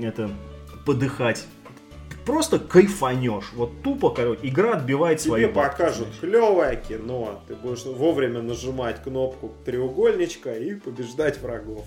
[0.00, 0.30] это
[0.86, 1.46] подыхать.
[2.24, 3.52] Просто кайфанешь.
[3.54, 7.42] Вот тупо, короче, игра отбивает Тебе свои Тебе покажут клевое кино.
[7.48, 11.86] Ты будешь вовремя нажимать кнопку треугольничка и побеждать врагов.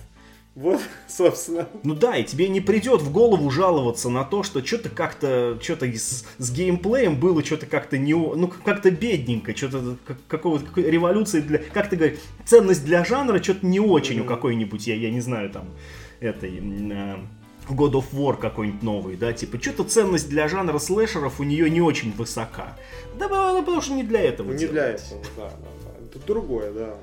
[0.54, 1.68] Вот, собственно.
[1.84, 5.86] Ну да, и тебе не придет в голову жаловаться на то, что что-то как-то, что-то
[5.88, 9.96] с, с геймплеем было что-то как-то не, ну как-то бедненько, что-то
[10.28, 14.24] какого-то какой революции для, как ты говоришь, ценность для жанра что-то не очень mm-hmm.
[14.24, 15.66] у какой-нибудь, я, я не знаю, там,
[16.20, 17.18] этой, э,
[17.70, 21.82] God of War какой-нибудь новый, да, типа, что-то ценность для жанра слэшеров у нее не
[21.82, 22.78] очень высока.
[23.18, 24.52] Да, потому что не для этого.
[24.52, 24.74] Не делать.
[24.74, 26.06] для этого, да, да, да.
[26.06, 26.98] Это другое, да.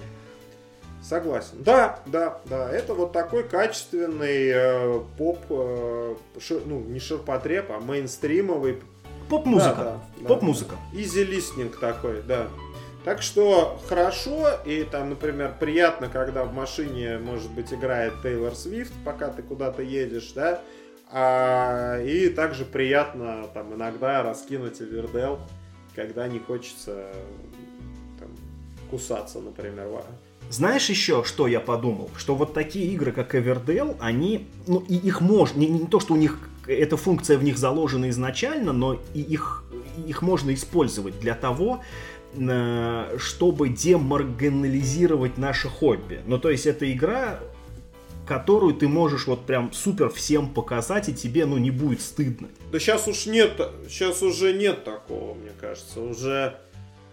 [1.08, 1.62] Согласен.
[1.62, 2.70] Да, да, да.
[2.70, 8.82] Это вот такой качественный э, поп, э, шир, ну не ширпотреб, а мейнстримовый.
[9.30, 9.74] Поп-музыка.
[9.76, 10.76] Да, да, Поп-музыка.
[10.92, 10.98] Да.
[10.98, 12.48] Easy listening такой, да.
[13.06, 18.92] Так что хорошо, и там, например, приятно, когда в машине, может быть, играет Тейлор Свифт,
[19.06, 20.60] пока ты куда-то едешь, да.
[21.10, 25.38] А, и также приятно там иногда раскинуть Эвердел,
[25.94, 27.06] когда не хочется
[28.18, 28.28] там,
[28.90, 29.88] кусаться, например,
[30.50, 32.10] знаешь еще, что я подумал?
[32.16, 36.14] Что вот такие игры, как Everdell, они, ну, и их можно, не, не то, что
[36.14, 39.64] у них эта функция в них заложена изначально, но и их,
[40.06, 41.82] их можно использовать для того,
[42.34, 46.20] э, чтобы демарганализировать наше хобби.
[46.26, 47.40] Ну, то есть, это игра,
[48.26, 52.48] которую ты можешь вот прям супер всем показать, и тебе, ну, не будет стыдно.
[52.70, 56.00] Да сейчас уж нет, сейчас уже нет такого, мне кажется.
[56.00, 56.58] Уже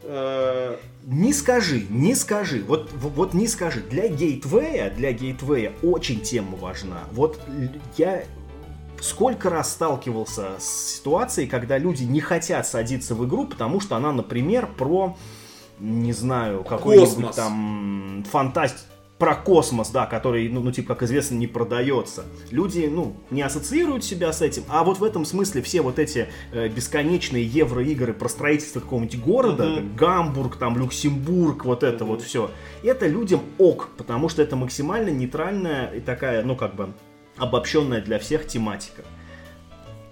[0.08, 0.78] Э,
[1.08, 3.82] не скажи, не скажи, вот, вот не скажи.
[3.82, 7.04] Для гейтвея, для гейтвея очень тема важна.
[7.12, 7.40] Вот
[7.98, 8.24] я
[9.02, 14.12] сколько раз сталкивался с ситуацией, когда люди не хотят садиться в игру, потому что она,
[14.12, 15.18] например, про,
[15.80, 21.48] не знаю, какой-нибудь там фантастику про космос, да, который, ну, ну, типа, как известно, не
[21.48, 22.26] продается.
[22.52, 26.28] Люди, ну, не ассоциируют себя с этим, а вот в этом смысле все вот эти
[26.52, 29.96] э, бесконечные евроигры про строительство какого-нибудь города, uh-huh.
[29.96, 32.08] Гамбург, там, Люксембург, вот это uh-huh.
[32.08, 32.52] вот все,
[32.84, 36.94] это людям ок, потому что это максимально нейтральная и такая, ну, как бы,
[37.38, 39.04] обобщенная для всех тематика.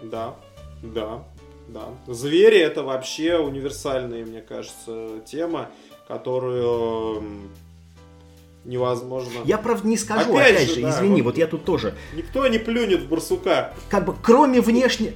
[0.02, 0.36] Да,
[0.82, 1.24] да,
[1.68, 1.90] да.
[2.08, 5.70] Звери это вообще универсальная, мне кажется, тема,
[6.08, 7.24] которую
[8.66, 9.40] невозможно.
[9.46, 11.96] Я, правда, не скажу, опять, опять же, же да, извини, вот, вот я тут тоже.
[12.14, 13.74] Никто не плюнет в барсука.
[13.90, 15.14] Как бы, кроме внешне...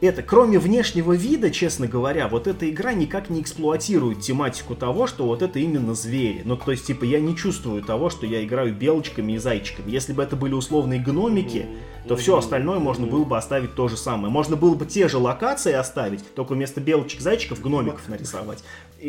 [0.00, 5.26] Это, кроме внешнего вида, честно говоря, вот эта игра никак не эксплуатирует тематику того, что
[5.26, 6.42] вот это именно звери.
[6.44, 9.90] Ну, то есть, типа, я не чувствую того, что я играю белочками и зайчиками.
[9.90, 11.66] Если бы это были условные гномики,
[12.06, 14.32] то все остальное можно было бы оставить то же самое.
[14.32, 18.62] Можно было бы те же локации оставить, только вместо белочек-зайчиков гномиков нарисовать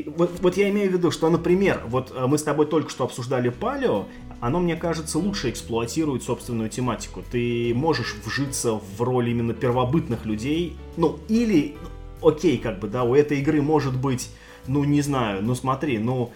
[0.05, 3.05] вот, вот я имею в виду, что, например, вот э, мы с тобой только что
[3.05, 4.05] обсуждали палео,
[4.41, 7.23] оно, мне кажется, лучше эксплуатирует собственную тематику.
[7.29, 11.75] Ты можешь вжиться в роль именно первобытных людей, ну, или,
[12.21, 14.29] окей, как бы, да, у этой игры может быть,
[14.67, 16.31] ну, не знаю, ну, смотри, ну...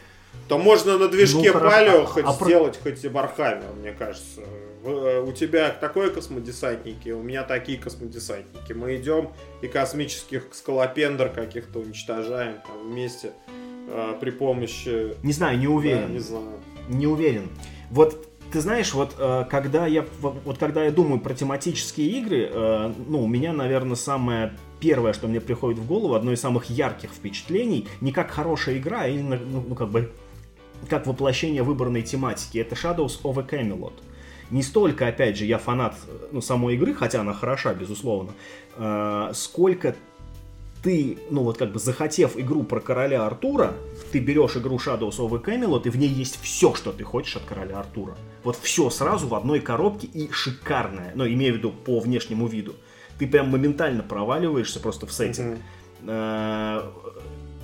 [0.47, 2.83] То можно на движке ну, палео а, хоть а, сделать, а...
[2.83, 4.41] хоть и Бархамер, мне кажется.
[4.83, 8.73] Э, у тебя такое космодесантники, у меня такие космодесантники.
[8.73, 9.31] Мы идем
[9.61, 13.31] и космических скалопендр каких-то уничтожаем там вместе
[13.87, 15.15] э, при помощи...
[15.23, 16.07] Не знаю, не уверен.
[16.07, 16.59] Да, не знаю.
[16.89, 17.49] Не уверен.
[17.93, 22.93] Вот ты знаешь, вот э, когда я вот когда я думаю про тематические игры, э,
[23.07, 27.11] ну у меня, наверное, самое первое, что мне приходит в голову, одно из самых ярких
[27.11, 30.11] впечатлений, не как хорошая игра, а именно, ну, ну как бы
[30.89, 32.57] как воплощение выбранной тематики.
[32.57, 33.93] Это Shadows of a Camelot
[34.53, 35.95] не столько, опять же, я фанат
[36.31, 38.33] ну, самой игры, хотя она хороша, безусловно,
[38.77, 39.95] э, сколько
[40.83, 43.73] ты, ну вот как бы захотев игру про короля Артура,
[44.11, 47.43] ты берешь игру Shadows of Camelot, и в ней есть все, что ты хочешь от
[47.43, 48.17] короля Артура.
[48.43, 52.75] Вот все сразу в одной коробке и шикарное, ну, имею в виду по внешнему виду.
[53.17, 55.57] Ты прям моментально проваливаешься просто в сеттинг.
[56.05, 56.83] Mm-hmm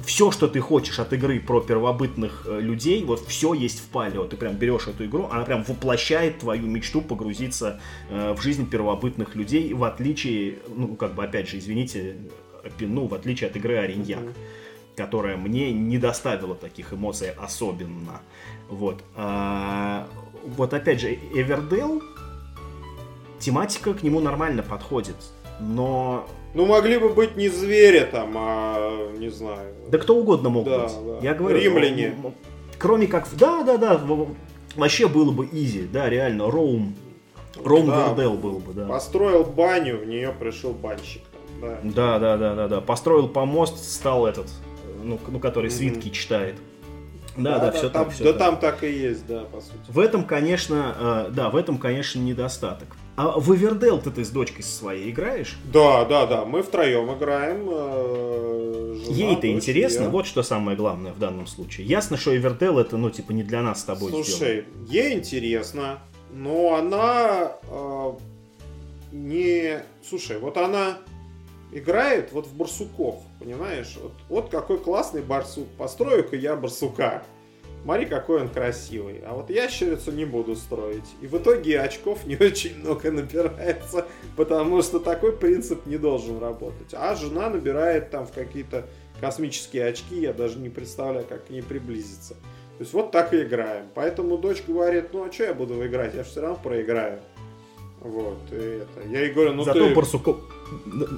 [0.06, 4.26] все, что ты хочешь от игры про первобытных э, людей, вот все есть в палео.
[4.26, 7.80] Ты прям берешь эту игру, она прям воплощает твою мечту погрузиться
[8.10, 12.16] э, в жизнь первобытных людей, в отличие, ну, как бы, опять же, извините,
[12.80, 14.96] ну, в отличие от игры Ариньяк, mm-hmm.
[14.96, 18.22] которая мне не доставила таких эмоций особенно.
[18.70, 19.02] Вот.
[19.16, 20.08] А,
[20.46, 22.02] вот, опять же, Эвердел
[23.40, 25.16] тематика к нему нормально подходит,
[25.60, 26.28] но...
[26.54, 29.74] Ну, могли бы быть не звери там, а, не знаю...
[29.90, 30.94] Да кто угодно мог Да, быть.
[31.06, 31.20] да.
[31.22, 31.60] Я говорю...
[31.60, 32.16] Римляне.
[32.78, 33.28] Кроме как...
[33.38, 33.98] Да, да, да.
[33.98, 34.36] в- в-
[34.76, 36.50] Вообще было бы изи, да, реально.
[36.50, 36.96] Роум.
[37.64, 38.08] Роум Да.
[38.08, 38.88] Вердел был бы, да.
[38.88, 41.22] Построил баню, в нее пришел банщик.
[41.62, 41.80] Да.
[41.84, 42.82] Да, да, да, да, да.
[42.82, 44.48] Построил помост, стал этот,
[45.04, 45.76] ну, ну который Мгм.
[45.76, 46.56] свитки читает.
[47.38, 48.40] Да, да, все там, так, все Да так.
[48.40, 49.78] там так и есть, да, по сути.
[49.88, 52.90] В этом, конечно, э, да, в этом, конечно, недостаток.
[53.16, 55.58] А в Эвердел ты, ты с дочкой своей играешь?
[55.72, 57.68] Да, да, да, мы втроем играем.
[57.70, 60.10] э, жена, Ей-то дочь, интересно, я.
[60.10, 61.88] вот что самое главное в данном случае.
[61.88, 64.26] Ясно, что Эвердел это, ну, типа, не для нас с тобой сделано.
[64.26, 66.00] Слушай, ей интересно,
[66.34, 68.12] но она э,
[69.12, 69.80] не...
[70.08, 70.98] Слушай, вот она
[71.72, 73.98] играет вот в барсуков, понимаешь?
[74.02, 75.68] Вот, вот какой классный барсук.
[75.78, 77.24] Построю-ка я барсука.
[77.84, 79.22] Смотри, какой он красивый.
[79.26, 81.06] А вот ящерицу не буду строить.
[81.22, 84.06] И в итоге очков не очень много набирается,
[84.36, 86.94] потому что такой принцип не должен работать.
[86.94, 88.86] А жена набирает там в какие-то
[89.22, 92.34] космические очки, я даже не представляю, как к ней приблизиться.
[92.34, 93.88] То есть вот так и играем.
[93.94, 97.20] Поэтому дочь говорит, ну а что я буду играть, я все равно проиграю.
[98.02, 99.08] Вот, и это.
[99.08, 99.94] Я ей говорю, ну зато, ты...
[99.94, 100.38] барсуков...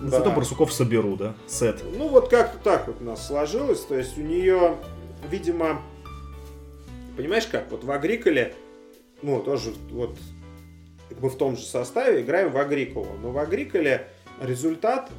[0.06, 1.84] зато барсуков соберу, да, сет.
[1.98, 3.82] Ну вот как-то так вот у нас сложилось.
[3.82, 4.78] То есть у нее,
[5.30, 5.82] видимо,
[7.16, 8.56] понимаешь как, вот в Агриколе,
[9.22, 10.18] ну тоже вот
[11.20, 14.08] мы в том же составе играем в Агриколу, но в Агриколе
[14.42, 15.12] результат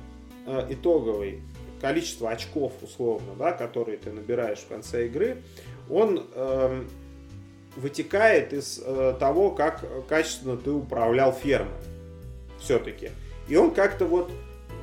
[0.46, 1.42] э, итоговый,
[1.80, 5.42] количество очков условно, да, которые ты набираешь в конце игры,
[5.90, 6.88] он эм,
[7.76, 11.72] вытекает из э, того, как качественно ты управлял фермой.
[12.60, 13.10] Все-таки.
[13.48, 14.30] И он как-то вот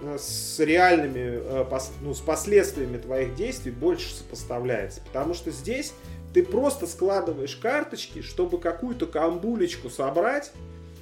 [0.04, 5.02] э, с реальными, э, пос- ну, с последствиями твоих действий больше сопоставляется.
[5.02, 5.94] Потому что здесь
[6.34, 10.52] ты просто складываешь карточки, чтобы какую-то камбулечку собрать,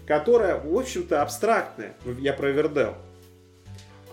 [0.05, 1.95] которая, в общем-то, абстрактная.
[2.19, 2.95] Я про Вердел.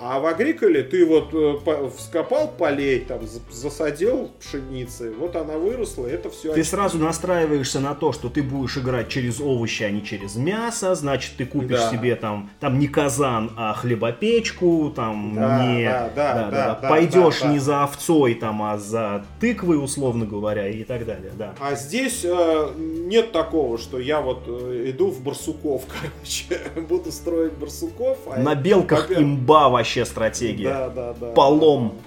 [0.07, 6.07] А в Агриколе ты вот э, вскопал полей, там за- засадил пшеницы, вот она выросла,
[6.07, 6.53] это все.
[6.53, 10.95] Ты сразу настраиваешься на то, что ты будешь играть через овощи, а не через мясо,
[10.95, 11.91] значит, ты купишь Да.
[11.91, 15.85] себе там, там не казан, а хлебопечку, там Да, не...
[15.87, 17.53] да, да, да, да, Пойдешь да, да.
[17.55, 21.55] не за овцой, там, а за тыквой, условно говоря, и так далее, да.
[21.59, 27.55] А здесь э, нет такого, что я вот э, иду в барсуков, короче, буду строить
[27.55, 28.19] барсуков.
[28.31, 30.69] а На белках имба вообще стратегия.
[30.69, 31.27] Да, да, да.
[31.33, 32.01] Полом.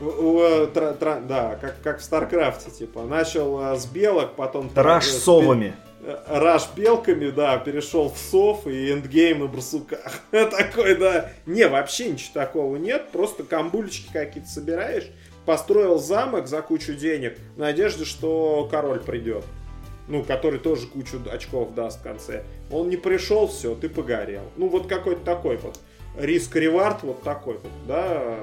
[0.00, 3.02] У- у, э, тра- тра- да, как, как в Старкрафте, типа.
[3.02, 4.70] Начал э, с белок, потом...
[4.74, 5.74] Rush э, с совами.
[6.26, 10.20] Rush белками, да, перешел в сов и endgame на барсуках.
[10.30, 11.30] Такой, да.
[11.46, 13.08] Не, вообще ничего такого нет.
[13.10, 15.04] Просто комбулечки какие-то собираешь.
[15.46, 19.44] Построил замок за кучу денег в надежде, что король придет.
[20.08, 22.44] Ну, который тоже кучу очков даст в конце.
[22.70, 24.42] Он не пришел, все, ты погорел.
[24.56, 25.78] Ну, вот какой-то такой вот
[26.16, 28.38] риск-ревард вот такой вот, да.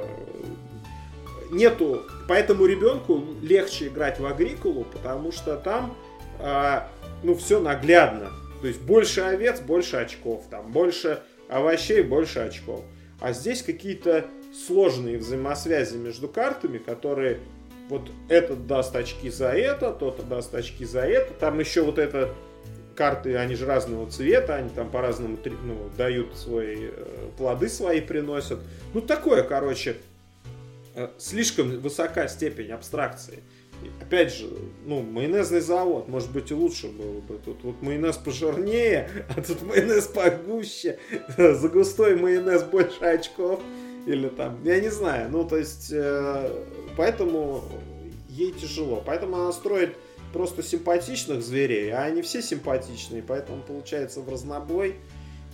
[1.52, 5.98] Нету, поэтому ребенку легче играть в Агрикулу, потому что там,
[6.40, 6.88] а,
[7.24, 8.32] ну, все наглядно.
[8.62, 12.84] То есть больше овец, больше очков, там больше овощей, больше очков.
[13.20, 14.26] А здесь какие-то
[14.68, 17.40] сложные взаимосвязи между картами, которые
[17.90, 21.34] вот этот даст очки за это, тот даст очки за это.
[21.34, 22.34] Там еще вот это
[23.02, 28.60] карты, они же разного цвета, они там по-разному ну, дают свои э, плоды свои приносят.
[28.94, 29.96] Ну такое, короче,
[30.94, 33.40] э, слишком высока степень абстракции.
[34.00, 34.48] Опять же,
[34.86, 37.40] ну, майонезный завод, может быть, и лучше было бы.
[37.44, 41.00] Тут вот майонез пожирнее, а тут майонез погуще.
[41.38, 43.62] За густой майонез больше очков.
[44.06, 45.32] Или там, я не знаю.
[45.32, 46.52] Ну, то есть, э,
[46.96, 47.64] поэтому
[48.30, 49.02] ей тяжело.
[49.04, 49.98] Поэтому она строит
[50.34, 54.96] просто симпатичных зверей, а они все симпатичные, поэтому получается в разнобой.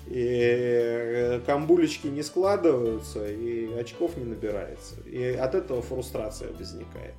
[0.07, 4.95] И э, камбулечки не складываются, и очков не набирается.
[5.05, 7.13] И от этого фрустрация возникает.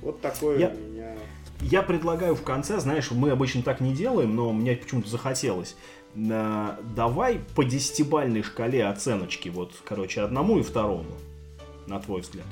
[0.00, 1.16] Вот такое Я- у меня...
[1.60, 5.76] Я предлагаю в конце, знаешь, мы обычно так не делаем, но мне почему-то захотелось.
[6.14, 11.06] Давай по десятибальной шкале оценочки, вот, короче, одному и второму,
[11.86, 12.46] на твой взгляд.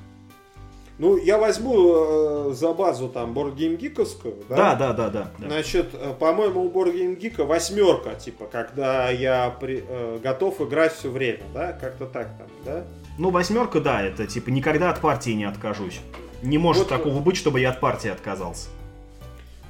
[1.01, 5.31] Ну, я возьму э, за базу там боргеймгиковскую, Да, да, да, да.
[5.39, 5.47] да.
[5.49, 11.41] Значит, э, по-моему, у боргеймгика восьмерка, типа, когда я при- э, готов играть все время,
[11.55, 11.73] да?
[11.73, 12.85] Как-то так там, да?
[13.17, 16.01] Ну, восьмерка, да, это типа никогда от партии не откажусь.
[16.43, 18.69] Не может Вот- такого быть, чтобы я от партии отказался.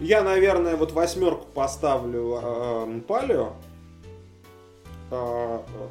[0.01, 3.53] Я, наверное, вот восьмерку поставлю э, Палео.
[5.13, 5.87] А, э,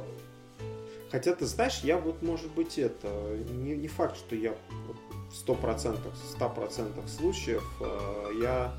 [1.10, 3.08] Хотя, ты знаешь, я вот, может быть, это...
[3.52, 4.50] Не, не факт, что я
[4.86, 4.96] вот
[5.30, 8.72] в сто процентах, ста процентах случаев э, я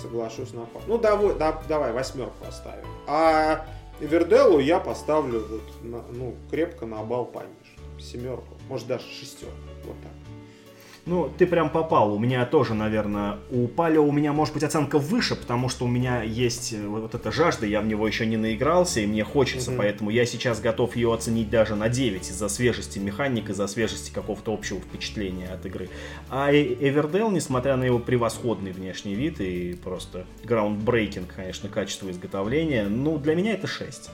[0.00, 0.82] соглашусь на пар.
[0.86, 2.86] Ну, давай, да, давай восьмерку оставим.
[3.06, 3.66] А
[4.00, 7.54] Эверделу я поставлю вот на, ну, крепко на бал пониже.
[7.98, 9.54] Семерку, может даже шестерку.
[9.84, 10.12] Вот так.
[11.06, 12.14] Ну, ты прям попал.
[12.14, 15.88] У меня тоже, наверное, у Палио у меня может быть оценка выше, потому что у
[15.88, 19.70] меня есть э, вот эта жажда, я в него еще не наигрался, и мне хочется,
[19.70, 19.76] mm-hmm.
[19.76, 24.54] поэтому я сейчас готов ее оценить даже на 9 из-за свежести механик, из-за свежести какого-то
[24.54, 25.90] общего впечатления от игры.
[26.30, 33.18] А Эвердел, несмотря на его превосходный внешний вид и просто groundbreaking, конечно, качество изготовления, ну,
[33.18, 34.10] для меня это 6.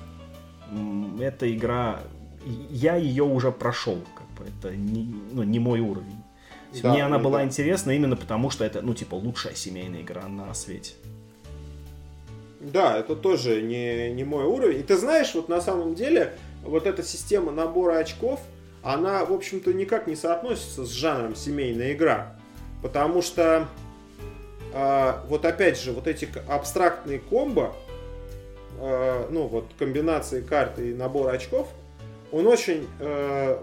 [1.20, 2.00] Эта игра,
[2.68, 6.18] я ее уже прошел, как бы, это не, ну, не мой уровень.
[6.82, 7.44] Да, Мне она была да.
[7.44, 10.92] интересна именно потому, что это, ну, типа, лучшая семейная игра на свете.
[12.60, 14.80] Да, это тоже не, не мой уровень.
[14.80, 18.40] И ты знаешь, вот на самом деле, вот эта система набора очков,
[18.82, 22.36] она, в общем-то, никак не соотносится с жанром семейная игра.
[22.82, 23.66] Потому что,
[24.72, 27.74] э, вот опять же, вот эти абстрактные комбо,
[28.78, 31.68] э, ну, вот комбинации карты и набора очков,
[32.30, 33.62] он очень э,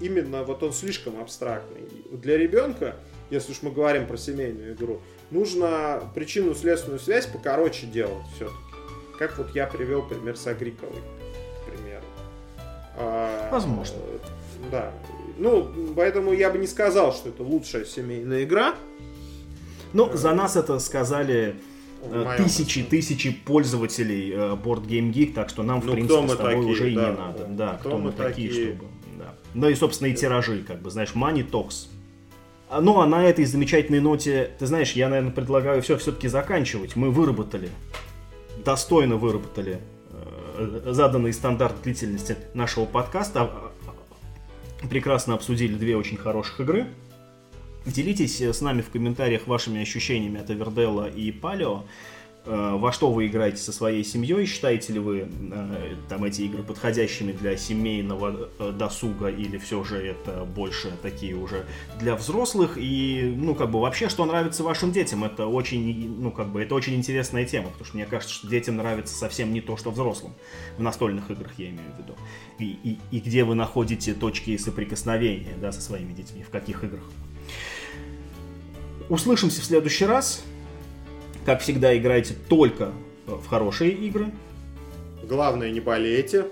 [0.00, 1.82] именно вот он слишком абстрактный.
[2.10, 2.96] Для ребенка,
[3.30, 5.00] если уж мы говорим про семейную игру,
[5.30, 8.58] нужно причинно-следственную связь покороче делать все-таки.
[9.18, 12.04] Как вот я привел пример с Агриковой, к примеру.
[12.96, 13.96] А, Возможно.
[14.70, 14.92] Да.
[15.38, 18.74] Ну, поэтому я бы не сказал, что это лучшая семейная игра.
[19.92, 21.56] Ну, за нас это сказали
[22.02, 26.36] э, тысячи, тысячи пользователей э, Board Game Geek, так что нам, в ну, принципе, с
[26.36, 27.38] тобой такие, уже да, и не надо.
[27.38, 28.84] Да, да кто, кто мы такие, такие, чтобы...
[29.54, 31.88] Ну и, собственно, и тиражи, как бы, знаешь, money talks.
[32.70, 36.96] А, ну, а на этой замечательной ноте, ты знаешь, я, наверное, предлагаю все все-таки заканчивать.
[36.96, 37.70] Мы выработали,
[38.64, 39.80] достойно выработали
[40.10, 43.50] э, заданный стандарт длительности нашего подкаста.
[44.90, 46.86] Прекрасно обсудили две очень хороших игры.
[47.86, 51.84] Делитесь с нами в комментариях вашими ощущениями от Эверделла и Палео.
[52.48, 56.62] Э, во что вы играете со своей семьей, считаете ли вы э, там эти игры
[56.62, 61.66] подходящими для семейного э, досуга или все же это больше такие уже
[62.00, 62.78] для взрослых?
[62.78, 65.24] И ну как бы вообще что нравится вашим детям?
[65.24, 68.76] Это очень ну как бы это очень интересная тема потому что мне кажется что детям
[68.76, 70.32] нравится совсем не то что взрослым.
[70.78, 72.14] В настольных играх я имею в виду.
[72.58, 76.42] И, и, и где вы находите точки соприкосновения да со своими детьми?
[76.42, 77.02] В каких играх?
[79.10, 80.42] Услышимся в следующий раз
[81.48, 82.92] как всегда, играйте только
[83.24, 84.30] в хорошие игры.
[85.22, 86.50] Главное, не болейте.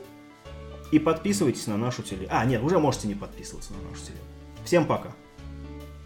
[0.91, 2.27] И подписывайтесь на нашу теле.
[2.31, 4.17] А, нет, уже можете не подписываться на нашу теле.
[4.65, 5.13] Всем пока.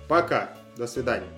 [0.08, 0.56] Пока.
[0.76, 1.28] До свидания.